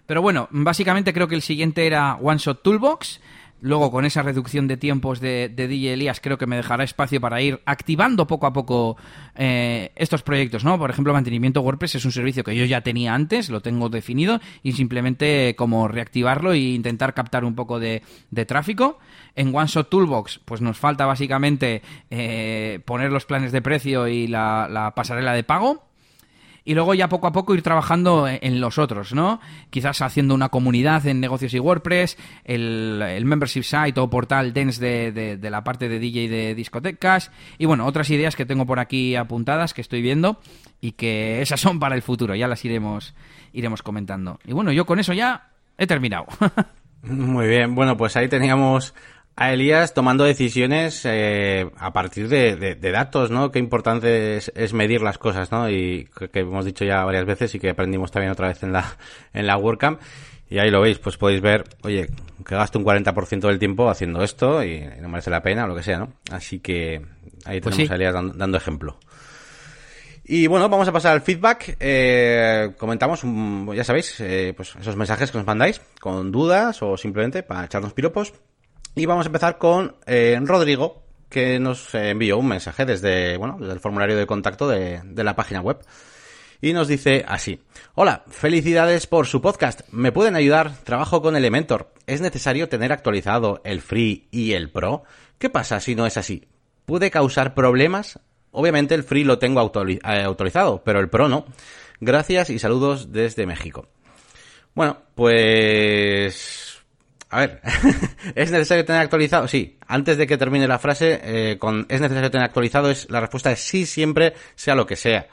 [0.07, 3.21] Pero bueno, básicamente creo que el siguiente era One Shot Toolbox.
[3.63, 7.21] Luego, con esa reducción de tiempos de, de DJ Elías, creo que me dejará espacio
[7.21, 8.97] para ir activando poco a poco
[9.37, 10.77] eh, estos proyectos, ¿no?
[10.81, 14.41] Por ejemplo, mantenimiento WordPress es un servicio que yo ya tenía antes, lo tengo definido,
[14.65, 18.03] y simplemente como reactivarlo e intentar captar un poco de,
[18.49, 18.99] tráfico.
[19.37, 24.93] En OneShot Toolbox, pues nos falta básicamente eh, poner los planes de precio y la
[24.97, 25.92] pasarela de pago
[26.65, 29.41] y luego ya poco a poco ir trabajando en los otros, ¿no?
[29.71, 34.81] Quizás haciendo una comunidad en negocios y WordPress, el, el membership site o portal Dance
[34.81, 38.79] de, de, la parte de DJ de discotecas y bueno, otras ideas que tengo por
[38.79, 40.41] aquí apuntadas que estoy viendo
[40.81, 43.15] y que esas son para el futuro, ya las iremos,
[43.53, 44.39] iremos comentando.
[44.45, 46.27] Y bueno, yo con eso ya he terminado.
[47.03, 48.95] Muy bien, bueno, pues ahí teníamos
[49.43, 53.51] a Elías tomando decisiones eh, a partir de, de, de, datos, ¿no?
[53.51, 55.69] Qué importante es, es, medir las cosas, ¿no?
[55.69, 58.97] Y que, hemos dicho ya varias veces y que aprendimos también otra vez en la,
[59.35, 60.01] en la WordCamp.
[60.49, 62.09] Y ahí lo veis, pues podéis ver, oye,
[62.47, 65.75] que gasto un 40% del tiempo haciendo esto y no merece la pena o lo
[65.75, 66.13] que sea, ¿no?
[66.31, 67.03] Así que
[67.45, 67.93] ahí tenemos pues sí.
[67.93, 68.97] a Elías dando, dando, ejemplo.
[70.25, 71.77] Y bueno, vamos a pasar al feedback.
[71.81, 76.97] Eh, comentamos, un, ya sabéis, eh, pues esos mensajes que nos mandáis con dudas o
[76.97, 78.35] simplemente para echarnos piropos.
[78.95, 83.73] Y vamos a empezar con eh, Rodrigo, que nos envió un mensaje desde, bueno, desde
[83.73, 85.79] el formulario de contacto de, de, la página web.
[86.61, 87.63] Y nos dice así.
[87.95, 89.81] Hola, felicidades por su podcast.
[89.91, 90.77] ¿Me pueden ayudar?
[90.85, 91.95] Trabajo con Elementor.
[92.07, 95.05] ¿Es necesario tener actualizado el Free y el Pro?
[95.39, 96.47] ¿Qué pasa si no es así?
[96.85, 98.21] ¿Puede causar problemas?
[98.51, 101.47] Obviamente el Free lo tengo autorizado, pero el Pro no.
[102.01, 103.89] Gracias y saludos desde México.
[104.75, 106.72] Bueno, pues
[107.33, 107.61] a ver,
[108.35, 109.49] ¿es necesario tener actualizado?
[109.49, 112.91] Sí, antes de que termine la frase, eh, con ¿es necesario tener actualizado?
[112.91, 115.27] es La respuesta es sí, siempre, sea lo que sea.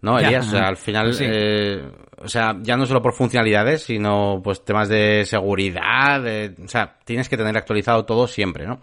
[0.00, 0.46] ¿No, Elías?
[0.46, 1.24] Ya, o sea, al final, sí.
[1.28, 1.80] eh,
[2.16, 6.96] o sea, ya no solo por funcionalidades, sino pues temas de seguridad, de, o sea,
[7.04, 8.80] tienes que tener actualizado todo siempre, ¿no?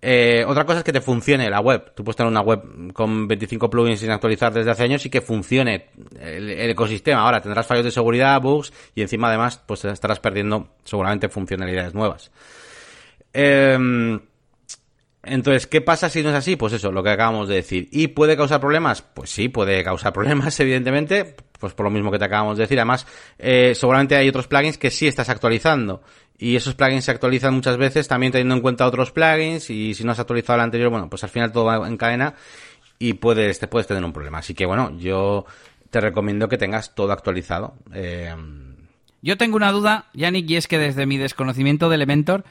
[0.00, 1.92] Eh, otra cosa es que te funcione la web.
[1.94, 5.20] Tú puedes tener una web con 25 plugins sin actualizar desde hace años y que
[5.20, 5.90] funcione
[6.20, 7.22] el, ecosistema.
[7.22, 12.30] Ahora tendrás fallos de seguridad, bugs y encima además pues estarás perdiendo seguramente funcionalidades nuevas.
[13.32, 14.18] Eh,
[15.22, 16.56] entonces, ¿qué pasa si no es así?
[16.56, 17.88] Pues eso, lo que acabamos de decir.
[17.90, 19.02] ¿Y puede causar problemas?
[19.02, 22.78] Pues sí, puede causar problemas, evidentemente, pues por lo mismo que te acabamos de decir.
[22.78, 23.06] Además,
[23.38, 26.02] eh, seguramente hay otros plugins que sí estás actualizando.
[26.38, 30.04] Y esos plugins se actualizan muchas veces también teniendo en cuenta otros plugins y si
[30.04, 32.34] no has actualizado el anterior, bueno, pues al final todo va en cadena
[32.98, 34.38] y puedes, te puedes tener un problema.
[34.38, 35.46] Así que bueno, yo
[35.90, 37.74] te recomiendo que tengas todo actualizado.
[37.92, 38.34] Eh...
[39.20, 42.44] Yo tengo una duda, Yannick, y es que desde mi desconocimiento de Elementor,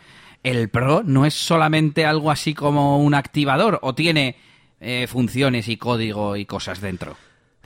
[0.43, 4.35] el Pro no es solamente algo así como un activador o tiene
[4.81, 7.15] eh, funciones y código y cosas dentro.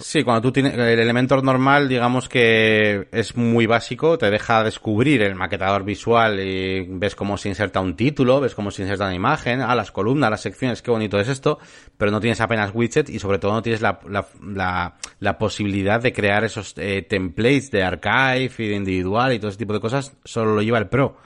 [0.01, 5.21] Sí, cuando tú tienes el Elementor normal, digamos que es muy básico, te deja descubrir
[5.21, 9.15] el maquetador visual y ves cómo se inserta un título, ves cómo se inserta una
[9.15, 11.59] imagen, ah, las columnas, las secciones, qué bonito es esto,
[11.97, 16.11] pero no tienes apenas widget y sobre todo no tienes la, la, la, posibilidad de
[16.11, 20.17] crear esos eh, templates de archive y de individual y todo ese tipo de cosas,
[20.25, 21.17] solo lo lleva el Pro.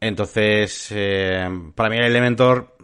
[0.00, 2.76] Entonces, eh, para mí el Elementor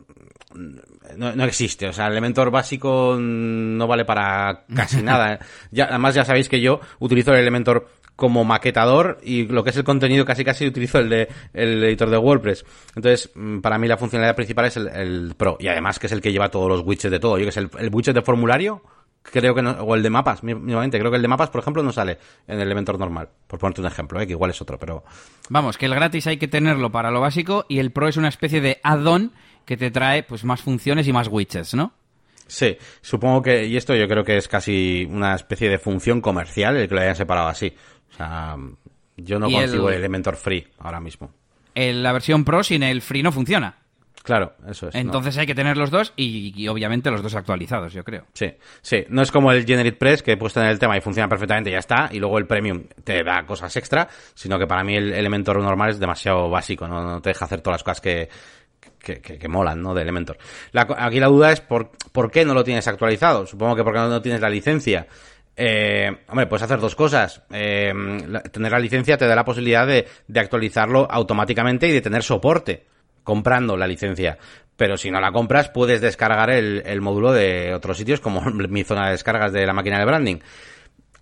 [1.16, 1.88] no, no, existe.
[1.88, 5.38] O sea, el Elementor básico no vale para casi nada.
[5.70, 9.76] Ya, además, ya sabéis que yo utilizo el Elementor como maquetador y lo que es
[9.78, 12.66] el contenido casi casi utilizo el de el editor de WordPress.
[12.94, 16.12] Entonces, mm, para mí la funcionalidad principal es el, el Pro y además que es
[16.12, 17.38] el que lleva todos los widgets de todo.
[17.38, 18.82] Yo que es el, el widget de formulario,
[19.22, 21.82] creo que no, o el de mapas, mismamente, creo que el de mapas, por ejemplo,
[21.82, 24.26] no sale en el Elementor normal, por ponerte un ejemplo, ¿eh?
[24.26, 25.04] que igual es otro, pero...
[25.48, 28.28] Vamos, que el gratis hay que tenerlo para lo básico y el Pro es una
[28.28, 29.32] especie de add-on
[29.64, 31.92] que te trae pues más funciones y más widgets, ¿no?
[32.46, 36.76] Sí, supongo que, y esto yo creo que es casi una especie de función comercial
[36.76, 37.72] el que lo hayan separado así.
[38.12, 38.56] O sea,
[39.16, 39.94] yo no consigo el...
[39.94, 41.32] el Elementor Free ahora mismo.
[41.76, 43.76] En la versión Pro sin el Free no funciona.
[44.22, 44.94] Claro, eso es.
[44.94, 45.40] Entonces no.
[45.40, 48.26] hay que tener los dos y, y, obviamente los dos actualizados, yo creo.
[48.34, 48.52] Sí,
[48.82, 49.04] sí.
[49.08, 51.72] No es como el Generate Press que puedes tener el tema y funciona perfectamente y
[51.72, 55.12] ya está, y luego el Premium te da cosas extra, sino que para mí el
[55.14, 58.28] Elementor normal es demasiado básico, no, no te deja hacer todas las cosas que,
[58.98, 59.94] que, que, que, molan, ¿no?
[59.94, 60.36] De Elementor.
[60.72, 63.46] La, aquí la duda es por, por qué no lo tienes actualizado.
[63.46, 65.06] Supongo que porque no tienes la licencia.
[65.56, 67.42] Eh, hombre, puedes hacer dos cosas.
[67.50, 67.92] Eh,
[68.28, 72.22] la, tener la licencia te da la posibilidad de, de actualizarlo automáticamente y de tener
[72.22, 72.86] soporte
[73.22, 74.38] comprando la licencia.
[74.76, 79.06] Pero si no la compras, puedes descargar el, módulo de otros sitios, como mi zona
[79.06, 80.36] de descargas de la máquina de branding.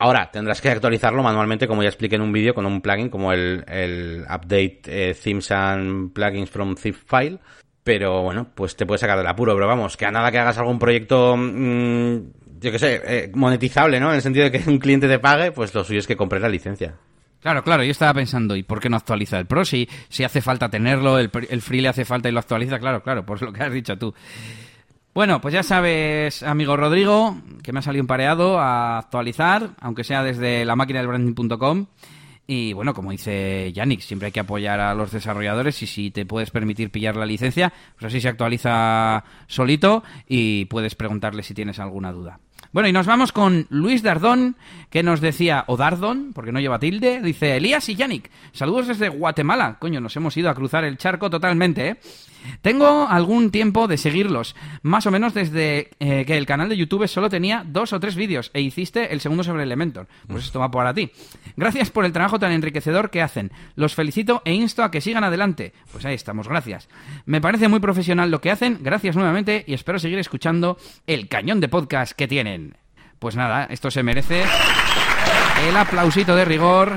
[0.01, 3.33] Ahora, tendrás que actualizarlo manualmente, como ya expliqué en un vídeo, con un plugin como
[3.33, 7.39] el, Update eh, Themes and Plugins from Zip File.
[7.83, 9.55] Pero bueno, pues te puedes sacar del apuro.
[9.55, 12.19] Pero vamos, que a nada que hagas algún proyecto mmm,
[12.61, 14.11] yo qué sé, eh, monetizable, ¿no?
[14.11, 16.41] En el sentido de que un cliente te pague, pues lo suyo es que compre
[16.41, 16.95] la licencia.
[17.41, 19.65] Claro, claro, yo estaba pensando, ¿y por qué no actualiza el Pro?
[19.65, 23.03] Si, si hace falta tenerlo, el, el Free le hace falta y lo actualiza, claro,
[23.03, 24.13] claro, por lo que has dicho tú.
[25.15, 30.05] Bueno, pues ya sabes, amigo Rodrigo, que me ha salido un pareado a actualizar, aunque
[30.05, 31.87] sea desde la máquina del branding.com.
[32.47, 36.25] Y bueno, como dice Yannick, siempre hay que apoyar a los desarrolladores y si te
[36.25, 41.79] puedes permitir pillar la licencia, pues así se actualiza solito y puedes preguntarle si tienes
[41.79, 42.39] alguna duda.
[42.71, 44.57] Bueno, y nos vamos con Luis Dardón,
[44.91, 49.09] que nos decía, o Dardón, porque no lleva tilde, dice Elías y Yannick, saludos desde
[49.09, 49.77] Guatemala.
[49.79, 51.97] Coño, nos hemos ido a cruzar el charco totalmente, ¿eh?
[52.63, 57.09] Tengo algún tiempo de seguirlos, más o menos desde eh, que el canal de YouTube
[57.09, 60.09] solo tenía dos o tres vídeos e hiciste el segundo sobre Elementor.
[60.27, 61.11] Pues esto va para ti.
[61.57, 63.53] Gracias por el trabajo tan enriquecedor que hacen.
[63.77, 65.73] Los felicito e insto a que sigan adelante.
[65.93, 66.89] Pues ahí estamos, gracias.
[67.27, 71.61] Me parece muy profesional lo que hacen, gracias nuevamente y espero seguir escuchando el cañón
[71.61, 72.77] de podcast que tienen.
[73.19, 74.45] Pues nada, esto se merece
[75.69, 76.93] el aplausito de rigor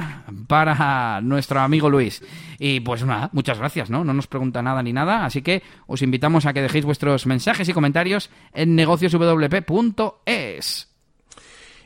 [0.48, 2.24] para nuestro amigo Luis.
[2.60, 4.04] Y pues nada, muchas gracias, ¿no?
[4.04, 7.68] No nos pregunta nada ni nada, así que os invitamos a que dejéis vuestros mensajes
[7.68, 10.88] y comentarios en negocioswp.es.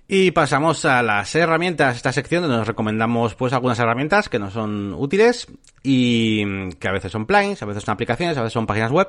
[0.07, 4.51] Y pasamos a las herramientas, esta sección donde nos recomendamos pues algunas herramientas que no
[4.51, 5.47] son útiles
[5.81, 9.07] y que a veces son plugins, a veces son aplicaciones, a veces son páginas web.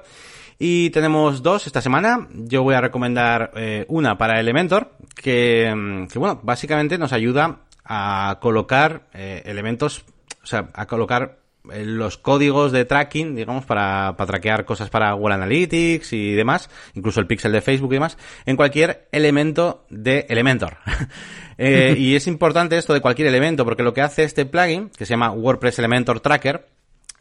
[0.59, 2.29] Y tenemos dos esta semana.
[2.33, 8.39] Yo voy a recomendar eh, una para Elementor, que, que, bueno, básicamente nos ayuda a
[8.41, 10.05] colocar eh, elementos,
[10.43, 11.39] o sea, a colocar
[11.71, 16.71] eh, los códigos de tracking, digamos, para, para traquear cosas para Google Analytics y demás,
[16.95, 20.79] incluso el pixel de Facebook y demás, en cualquier elemento de Elementor.
[21.59, 25.11] y es importante esto de cualquier elemento, porque lo que hace este plugin, que se
[25.11, 26.67] llama WordPress Elementor Tracker,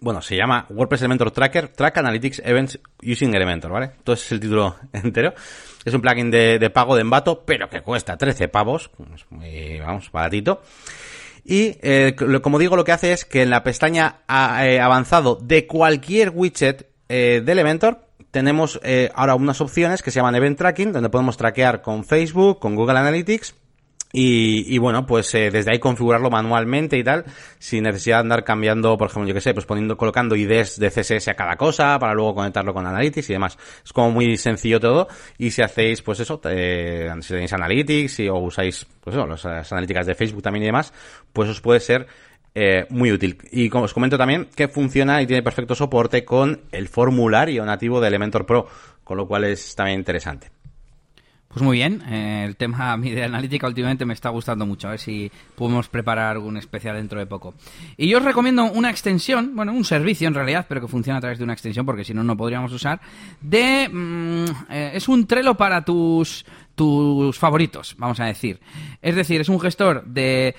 [0.06, 3.90] bueno, se llama WordPress Elementor Tracker, Track Analytics Events Using Elementor, ¿vale?
[3.98, 5.34] Entonces es el título entero.
[5.84, 8.92] Es un plugin de, pago de embato, pero que cuesta 13 pavos,
[9.32, 10.62] muy, vamos, baratito.
[11.44, 14.18] Y eh, como digo, lo que hace es que en la pestaña
[14.62, 20.20] eh, avanzado de cualquier widget eh, de Elementor tenemos eh, ahora unas opciones que se
[20.20, 23.56] llaman Event Tracking, donde podemos traquear con Facebook, con Google Analytics
[24.18, 27.26] y, y, bueno, pues eh, desde ahí configurarlo manualmente y tal,
[27.60, 30.90] sin necesidad de andar cambiando, por ejemplo, yo que sé, pues poniendo, colocando IDs de
[30.90, 33.58] CSS a cada cosa para luego conectarlo con Analytics y demás.
[33.84, 35.10] Es como muy sencillo todo.
[35.38, 39.72] Y si hacéis, pues eso, eh, si tenéis Analytics y, o usáis, pues eso, las
[39.74, 40.94] analíticas de Facebook también y demás,
[41.34, 42.08] pues os puede ser
[42.54, 43.38] eh, muy útil.
[43.52, 48.00] Y como os comento también que funciona y tiene perfecto soporte con el formulario nativo
[48.00, 48.66] de Elementor Pro,
[49.04, 50.55] con lo cual es también interesante.
[51.56, 54.90] Pues muy bien, eh, el tema a mí de analítica últimamente me está gustando mucho,
[54.90, 57.54] a ver si podemos preparar algún especial dentro de poco.
[57.96, 61.22] Y yo os recomiendo una extensión, bueno, un servicio en realidad, pero que funciona a
[61.22, 63.00] través de una extensión porque si no, no podríamos usar,
[63.40, 63.88] de...
[63.90, 66.46] Mmm, eh, es un Trello para tus,
[66.76, 68.60] tus favoritos, vamos a decir.
[69.02, 70.58] Es decir, es un gestor de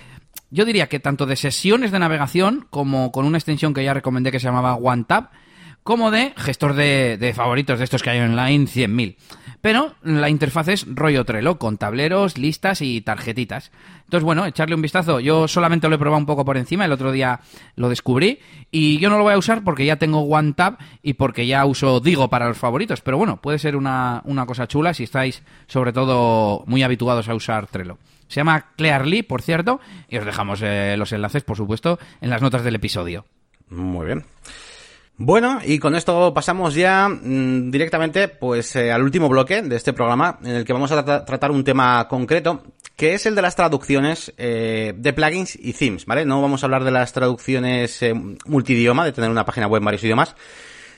[0.50, 4.32] yo diría que tanto de sesiones de navegación como con una extensión que ya recomendé
[4.32, 5.28] que se llamaba OneTab,
[5.86, 9.16] como de gestor de, favoritos de estos que hay online 100.000.
[9.60, 13.70] Pero la interfaz es rollo Trello, con tableros, listas y tarjetitas.
[14.02, 15.20] Entonces, bueno, echarle un vistazo.
[15.20, 17.38] Yo solamente lo he probado un poco por encima, el otro día
[17.76, 18.40] lo descubrí.
[18.72, 22.00] Y yo no lo voy a usar porque ya tengo OneTab y porque ya uso
[22.00, 23.00] Digo para los favoritos.
[23.00, 27.34] Pero bueno, puede ser una, una cosa chula si estáis, sobre todo, muy habituados a
[27.36, 27.96] usar Trello.
[28.26, 29.78] Se llama Clearly, por cierto,
[30.08, 33.24] y os dejamos eh, los enlaces, por supuesto, en las notas del episodio.
[33.68, 34.24] Muy bien.
[35.18, 39.94] Bueno, y con esto pasamos ya mmm, directamente pues eh, al último bloque de este
[39.94, 42.62] programa en el que vamos a tra tratar un tema concreto
[42.96, 46.24] que es el de las traducciones eh, de plugins y themes, ¿vale?
[46.24, 49.84] No vamos a hablar de las traducciones eh, multidioma, de tener una página web en
[49.84, 50.34] varios idiomas,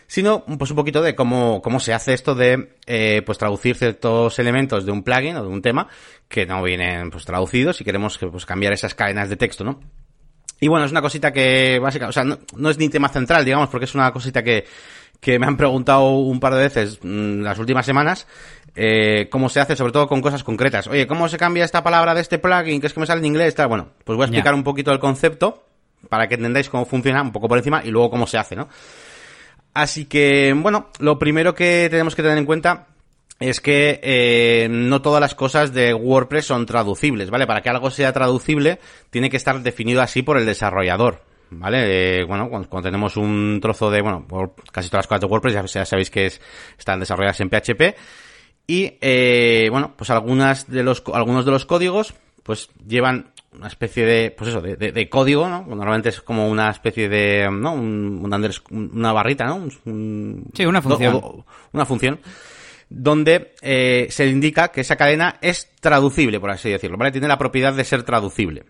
[0.07, 4.39] sino pues un poquito de cómo, cómo se hace esto de eh, pues traducir ciertos
[4.39, 5.89] elementos de un plugin o de un tema
[6.29, 9.81] que no vienen pues traducidos y queremos pues, cambiar esas cadenas de texto, ¿no?
[10.61, 13.45] Y bueno, es una cosita que, básicamente, o sea, no, no, es ni tema central,
[13.45, 14.65] digamos, porque es una cosita que,
[15.21, 18.27] que me han preguntado un par de veces mmm, las últimas semanas,
[18.75, 20.87] eh, cómo se hace, sobre todo con cosas concretas.
[20.89, 23.27] Oye, ¿cómo se cambia esta palabra de este plugin que es que me sale en
[23.27, 23.55] inglés?
[23.55, 23.69] Tal?
[23.69, 24.59] Bueno, pues voy a explicar yeah.
[24.59, 25.65] un poquito el concepto
[26.09, 28.69] para que entendáis cómo funciona un poco por encima y luego cómo se hace, ¿no?
[29.75, 32.87] Así que, bueno, lo primero que tenemos que tener en cuenta
[33.41, 37.47] es que eh, no todas las cosas de WordPress son traducibles, ¿vale?
[37.47, 38.80] Para que algo sea traducible,
[39.11, 42.20] tiene que estar definido así por el desarrollador, ¿vale?
[42.20, 44.26] Eh, bueno, cuando, cuando, tenemos un trozo de, bueno,
[44.72, 46.41] casi todas las cosas de WordPress ya, ya sabéis que es,
[46.76, 47.97] están desarrolladas en PHP.
[48.66, 54.05] Y, eh, bueno, pues algunas de los, algunos de los códigos, pues llevan una especie
[54.05, 55.64] de, pues eso, de, de, de código, ¿no?
[55.66, 57.72] Normalmente es como una especie de, ¿no?
[57.72, 59.68] Un, un under, una barrita, ¿no?
[59.84, 61.14] Un, sí, una función.
[61.14, 62.20] Do, una función
[62.91, 67.12] donde eh, se indica que esa cadena es traducible, por así decirlo, ¿vale?
[67.12, 68.64] Tiene la propiedad de ser traducible.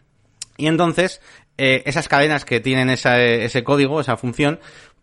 [0.56, 1.20] Y entonces,
[1.56, 4.58] eh, esas cadenas que tienen ese código, esa función,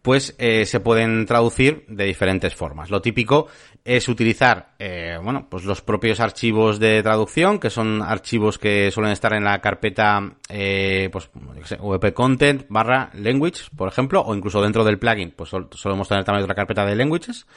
[0.05, 2.91] pues eh, se pueden traducir de diferentes formas.
[2.91, 3.47] Lo típico
[3.84, 9.13] es utilizar, eh, bueno, pues los propios archivos de traducción, que son archivos que suelen
[9.13, 11.32] estar en la carpeta, eh, pues,
[11.80, 16.43] wp content barra language, por ejemplo, o incluso dentro del plugin, pues solemos tener también
[16.43, 17.47] otra carpeta de languages.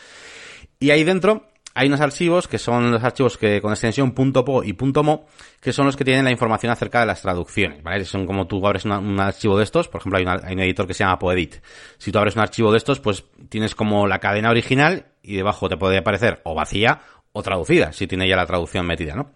[0.80, 1.47] Y ahí dentro
[1.78, 5.26] hay unos archivos que son los archivos que con extensión .po y .mo,
[5.60, 8.04] que son los que tienen la información acerca de las traducciones, ¿vale?
[8.04, 11.04] Son como tú abres un archivo de estos, por ejemplo, hay, un editor que se
[11.04, 11.62] llama Poedit.
[11.96, 15.68] Si tú abres un archivo de estos, pues tienes como la cadena original y debajo
[15.68, 17.00] te puede aparecer o vacía
[17.30, 19.30] o traducida, si tiene ya la traducción metida, ¿no?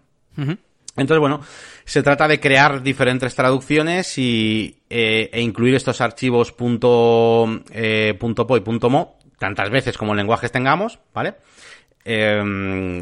[0.97, 1.39] Entonces, bueno,
[1.85, 8.45] se trata de crear diferentes traducciones y, eh, e incluir estos archivos punto, eh, punto
[8.45, 11.35] .po y punto .mo tantas veces como lenguajes tengamos, ¿vale?
[12.05, 13.01] Eh,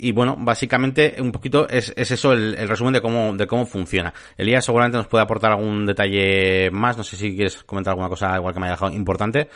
[0.00, 4.14] y bueno, básicamente un poquito es, es eso el, resumen de cómo, de cómo funciona.
[4.36, 8.36] Elías seguramente nos puede aportar algún detalle más, no sé si quieres comentar alguna cosa
[8.36, 9.48] igual que me haya dejado importante.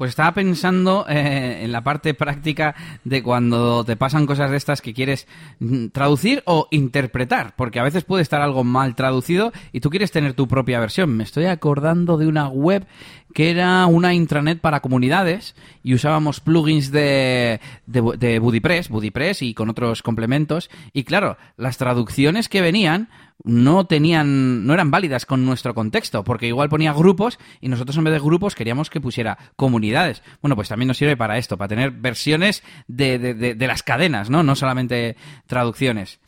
[0.00, 2.74] Pues estaba pensando eh, en la parte práctica
[3.04, 5.28] de cuando te pasan cosas de estas que quieres
[5.58, 10.10] mm, traducir o interpretar, porque a veces puede estar algo mal traducido y tú quieres
[10.10, 11.14] tener tu propia versión.
[11.14, 12.86] Me estoy acordando de una web
[13.34, 19.52] que era una intranet para comunidades y usábamos plugins de, de, de BuddyPress, BuddyPress y
[19.52, 20.70] con otros complementos.
[20.94, 23.10] Y claro, las traducciones que venían
[23.44, 28.04] no tenían, no eran válidas con nuestro contexto, porque igual ponía grupos y nosotros en
[28.04, 30.22] vez de grupos queríamos que pusiera comunidades.
[30.42, 34.30] Bueno, pues también nos sirve para esto, para tener versiones de, de, de, las cadenas,
[34.30, 34.42] ¿no?
[34.42, 35.16] No solamente
[35.46, 36.20] traducciones.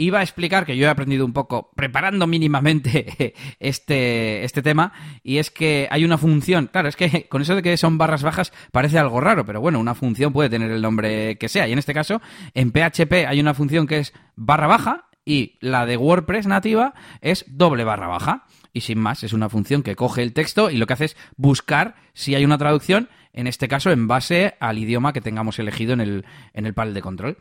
[0.00, 4.92] Iba a explicar que yo he aprendido un poco preparando mínimamente este, este tema
[5.24, 8.22] y es que hay una función, claro, es que con eso de que son barras
[8.22, 11.72] bajas parece algo raro, pero bueno, una función puede tener el nombre que sea y
[11.72, 12.20] en este caso
[12.54, 17.44] en PHP hay una función que es barra baja y la de WordPress nativa es
[17.48, 18.46] doble barra baja.
[18.72, 21.16] Y sin más, es una función que coge el texto y lo que hace es
[21.36, 25.92] buscar si hay una traducción, en este caso en base al idioma que tengamos elegido
[25.92, 26.24] en el,
[26.54, 27.36] en el panel de control.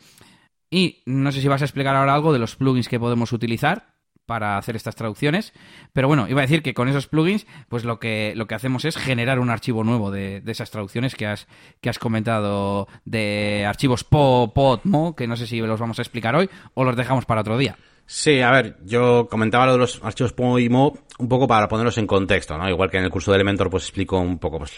[0.69, 3.96] Y no sé si vas a explicar ahora algo de los plugins que podemos utilizar
[4.27, 5.53] para hacer estas traducciones.
[5.93, 8.85] Pero bueno, iba a decir que con esos plugins, pues lo que, lo que hacemos
[8.85, 11.47] es generar un archivo nuevo de, esas traducciones que has,
[11.81, 16.03] que has comentado de archivos PO, POT, MO, que no sé si los vamos a
[16.03, 17.77] explicar hoy o los dejamos para otro día.
[18.05, 21.67] Sí, a ver, yo comentaba lo de los archivos PO y MO un poco para
[21.67, 22.69] ponerlos en contexto, ¿no?
[22.69, 24.77] Igual que en el curso de Elementor pues explico un poco pues,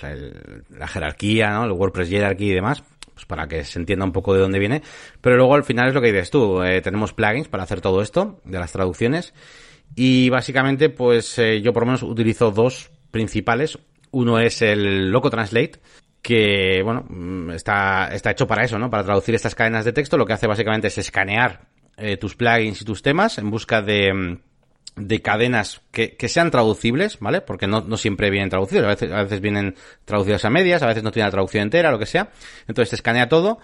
[0.70, 1.66] la jerarquía, ¿no?
[1.66, 2.84] El WordPress Hierarchy y demás
[3.20, 4.82] pues para que se entienda un poco de dónde viene.
[5.20, 8.02] Pero luego al final es lo que dices tú, eh, tenemos plugins para hacer todo
[8.02, 9.34] esto, de las traducciones.
[9.94, 13.78] Y básicamente, pues eh, yo por lo menos utilizo dos principales.
[14.12, 15.82] Uno es el Loco Translate,
[16.22, 18.90] que, bueno, mm, está, está hecho para eso, ¿no?
[18.90, 20.18] Para traducir estas cadenas de texto.
[20.18, 21.68] Lo que hace básicamente es escanear
[21.98, 24.40] eh, tus plugins y tus temas en busca de mm,
[25.00, 27.42] de cadenas que, que, sean traducibles, ¿vale?
[27.42, 29.76] Porque no, no siempre vienen traducidos, a veces, a veces vienen
[30.06, 32.30] traducidas a medias, a veces no tiene la traducción entera, lo que sea.
[32.68, 33.60] Entonces te escanea todo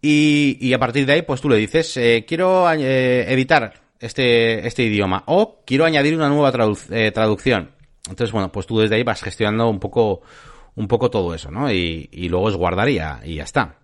[0.00, 4.66] y, y a partir de ahí pues tú le dices, eh, quiero eh, editar este,
[4.66, 6.52] este idioma o quiero añadir una nueva
[6.90, 7.70] eh, traducción.
[8.08, 10.20] Entonces, bueno, pues tú desde ahí vas gestionando un poco,
[10.76, 11.72] un poco todo eso, ¿no?
[11.72, 13.78] Y, y luego es guardar y ya está.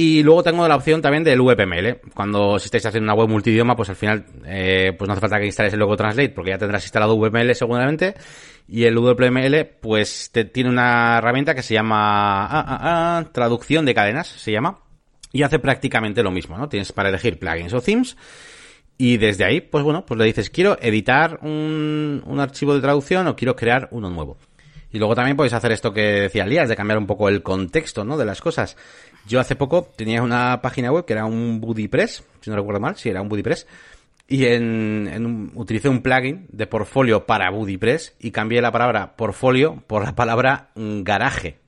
[0.00, 1.98] Y luego tengo la opción también del VPML.
[2.14, 5.40] Cuando si estáis haciendo una web multidioma, pues al final, eh, pues no hace falta
[5.40, 8.14] que instales el logo Translate, porque ya tendrás instalado VPML seguramente.
[8.68, 13.84] Y el VPML, pues te, tiene una herramienta que se llama ah, ah, ah, traducción
[13.86, 14.78] de cadenas, se llama.
[15.32, 16.68] Y hace prácticamente lo mismo, ¿no?
[16.68, 18.16] Tienes para elegir plugins o themes.
[18.98, 23.26] Y desde ahí, pues bueno, pues le dices, quiero editar un, un archivo de traducción
[23.26, 24.36] o quiero crear uno nuevo.
[24.90, 28.04] Y luego también podéis hacer esto que decía Lías, de cambiar un poco el contexto,
[28.04, 28.16] ¿no?
[28.16, 28.76] De las cosas.
[29.28, 32.96] Yo hace poco tenía una página web que era un BuddyPress, si no recuerdo mal,
[32.96, 33.66] sí, era un BuddyPress.
[34.26, 39.16] Y en, en un, utilicé un plugin de portfolio para BuddyPress y cambié la palabra
[39.16, 41.58] portfolio por la palabra garaje.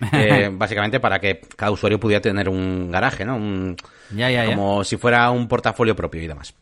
[0.12, 3.34] Eh, básicamente para que cada usuario pudiera tener un garaje, ¿no?
[3.34, 3.76] Un,
[4.14, 6.54] ya, ya, como si fuera un portafolio propio y demás.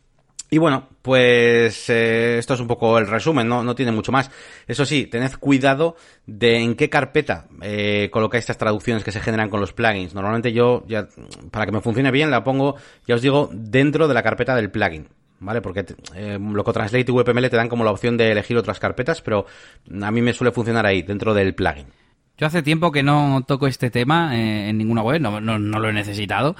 [0.49, 3.63] Y bueno, pues eh, esto es un poco el resumen, ¿no?
[3.63, 4.31] no tiene mucho más.
[4.65, 9.49] Eso sí, tened cuidado de en qué carpeta eh, colocáis estas traducciones que se generan
[9.49, 10.13] con los plugins.
[10.13, 11.07] Normalmente yo, ya,
[11.51, 12.75] para que me funcione bien, la pongo,
[13.05, 15.09] ya os digo, dentro de la carpeta del plugin.
[15.39, 15.61] ¿Vale?
[15.61, 15.85] Porque
[16.15, 19.45] eh, Loco Translate y WPML te dan como la opción de elegir otras carpetas, pero
[20.01, 21.85] a mí me suele funcionar ahí, dentro del plugin.
[22.37, 25.93] Yo hace tiempo que no toco este tema eh, en ninguna web, no, lo he
[25.93, 26.55] necesitado,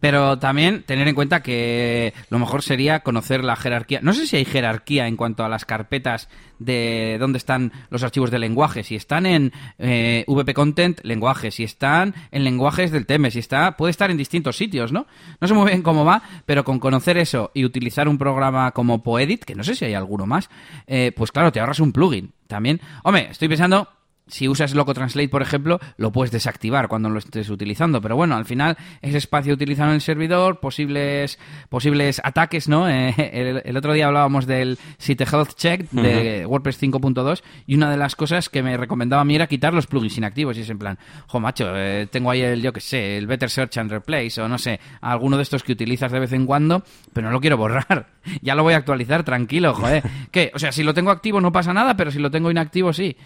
[0.00, 4.00] pero también tener en cuenta que lo mejor sería conocer la jerarquía.
[4.02, 6.28] No sé si hay jerarquía en cuanto a las carpetas
[6.58, 8.82] de dónde están los archivos de lenguaje.
[8.82, 11.52] Si están en eh, VP Content, lenguaje.
[11.52, 13.30] Si están en lenguajes del tema.
[13.30, 15.06] Si está, puede estar en distintos sitios, ¿no?
[15.40, 19.04] No sé muy bien cómo va, pero con conocer eso y utilizar un programa como
[19.04, 20.50] Poedit, que no sé si hay alguno más,
[20.88, 22.32] eh, pues claro, te ahorras un plugin.
[22.48, 23.88] También, hombre, estoy pensando
[24.30, 28.00] si usas Loco Translate, por ejemplo, lo puedes desactivar cuando lo estés utilizando.
[28.00, 32.88] Pero bueno, al final, ese espacio utilizado en el servidor, posibles, posibles ataques, ¿no?
[33.30, 37.96] Eh, el, otro día hablábamos del Site Health Check de WordPress 5.2 y una de
[37.96, 40.56] las cosas que me recomendaba a mí era quitar los plugins inactivos.
[40.56, 43.50] Y es en plan, jo, macho, eh, tengo ahí el, yo que sé, el Better
[43.50, 46.82] Search and Replace o no sé, alguno de estos que utilizas de vez en cuando,
[47.12, 48.06] pero no lo quiero borrar.
[48.42, 50.02] ya lo voy a actualizar, tranquilo, joder.
[50.30, 50.50] ¿Qué?
[50.54, 53.16] O sea, si lo tengo activo no pasa nada, pero si lo tengo inactivo sí.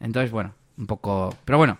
[0.00, 1.36] Entonces, bueno, un poco...
[1.44, 1.78] Pero bueno,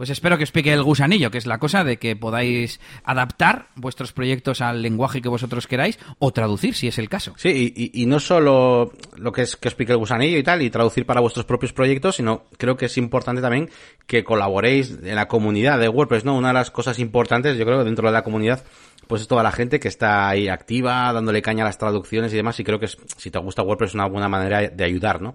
[0.00, 3.66] pues espero que os pique el gusanillo, que es la cosa de que podáis adaptar
[3.74, 7.34] vuestros proyectos al lenguaje que vosotros queráis o traducir, si es el caso.
[7.36, 10.70] Sí, y, no solo lo que es que os pique el gusanillo y tal, y
[10.70, 13.68] traducir para vuestros propios proyectos, sino creo que es importante también
[14.06, 16.34] que colaboréis en la comunidad de WordPress, ¿no?
[16.34, 18.64] Una de las cosas importantes, yo creo, dentro de la comunidad,
[19.06, 22.36] pues es toda la gente que está ahí activa, dándole caña a las traducciones y
[22.36, 25.34] demás, y creo que si te gusta WordPress es una buena manera de ayudar, ¿no?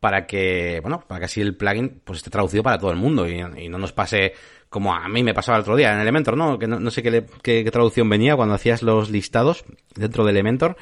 [0.00, 3.28] Para que, bueno, para que así el plugin pues esté traducido para todo el mundo
[3.28, 4.34] y, no nos pase
[4.68, 6.58] como a mí me pasaba el otro día en Elementor, ¿no?
[6.58, 9.64] Que no, sé qué, traducción venía cuando hacías los listados
[9.94, 10.76] dentro de Elementor.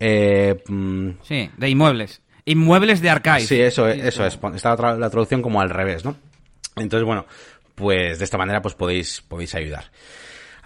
[0.00, 2.22] Eh, mm, sí, de inmuebles.
[2.44, 3.40] Inmuebles de Archive.
[3.40, 4.38] Sí, eso, eso es.
[4.54, 6.16] Estaba la traducción como al revés, ¿no?
[6.76, 7.26] Entonces, bueno,
[7.74, 9.90] pues de esta manera pues podéis, podéis ayudar.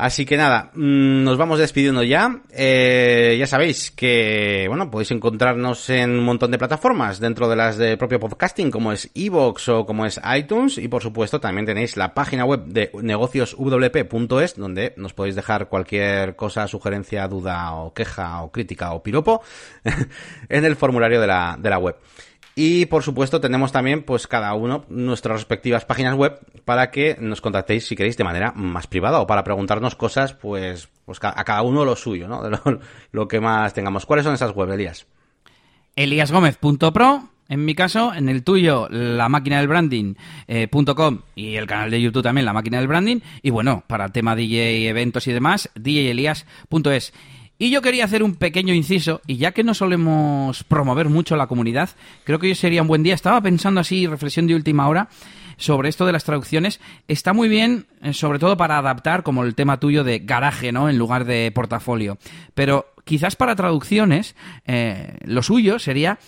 [0.01, 2.41] Así que nada, mm, nos vamos despidiendo ya.
[2.51, 7.77] Eh, ya sabéis que, bueno, podéis encontrarnos en un montón de plataformas dentro de las
[7.77, 10.79] de propio podcasting, como es Evox o como es iTunes.
[10.79, 16.35] Y por supuesto, también tenéis la página web de negocioswp.es, donde nos podéis dejar cualquier
[16.35, 19.43] cosa, sugerencia, duda o queja o crítica o piropo
[20.49, 21.97] en el formulario de la, de la web.
[22.63, 27.41] Y por supuesto tenemos también pues cada uno nuestras respectivas páginas web para que nos
[27.41, 31.63] contactéis si queréis de manera más privada o para preguntarnos cosas pues, pues a cada
[31.63, 32.43] uno lo suyo, ¿no?
[32.51, 32.59] De
[33.13, 34.05] lo, que más tengamos.
[34.05, 35.07] ¿Cuáles son esas webs, Elías?
[35.97, 41.91] eliasgomez.pro en mi caso, en el tuyo, la máquina del branding.com eh, y el canal
[41.91, 43.21] de YouTube también, la máquina del branding.
[43.41, 47.15] Y bueno, para tema DJ, eventos y demás, djelias.es.
[47.63, 51.47] Y yo quería hacer un pequeño inciso, y ya que no solemos promover mucho la
[51.47, 51.91] comunidad,
[52.25, 53.13] creo que hoy sería un buen día.
[53.13, 55.11] Estaba pensando así, reflexión de última hora,
[55.59, 56.81] sobre esto de las traducciones.
[57.07, 60.89] Está muy bien, eh, sobre todo para adaptar, como el tema tuyo de garaje, ¿no?
[60.89, 62.17] En lugar de portafolio.
[62.55, 66.19] Pero quizás para traducciones, eh, lo suyo sería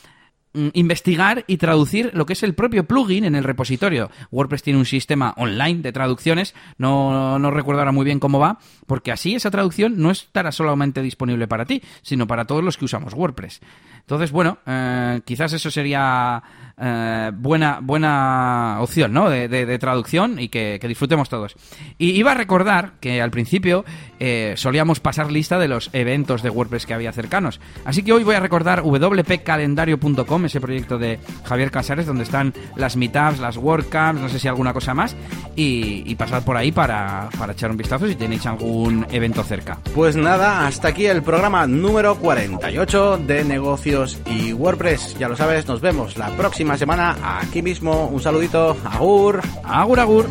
[0.54, 4.10] investigar y traducir lo que es el propio plugin en el repositorio.
[4.30, 8.58] WordPress tiene un sistema online de traducciones, no, no recuerdo ahora muy bien cómo va,
[8.86, 12.84] porque así esa traducción no estará solamente disponible para ti, sino para todos los que
[12.84, 13.60] usamos WordPress.
[14.00, 16.42] Entonces, bueno, eh, quizás eso sería
[16.78, 19.30] eh, buena, buena opción, ¿no?
[19.30, 21.54] De, traducción y que, disfrutemos todos.
[21.98, 23.84] Y iba a recordar que al principio
[24.20, 27.60] eh, solíamos pasar lista de los eventos de WordPress que había cercanos.
[27.84, 32.96] Así que hoy voy a recordar wpcalendario.com, ese proyecto de Javier Casares, donde están las
[32.96, 35.16] meetups, las WordCamps, no sé si alguna cosa más,
[35.56, 39.78] y, y pasar por ahí para, para echar un vistazo si tenéis algún evento cerca.
[39.94, 43.92] Pues nada, hasta aquí el programa número 48 de negocio
[44.26, 45.18] y WordPress.
[45.18, 46.28] Ya lo sabes, nos vemos la
[46.62, 48.06] próxima semana aquí mismo.
[48.06, 48.76] Un saludito.
[48.84, 49.40] Agur.
[49.64, 50.26] Agur, agur.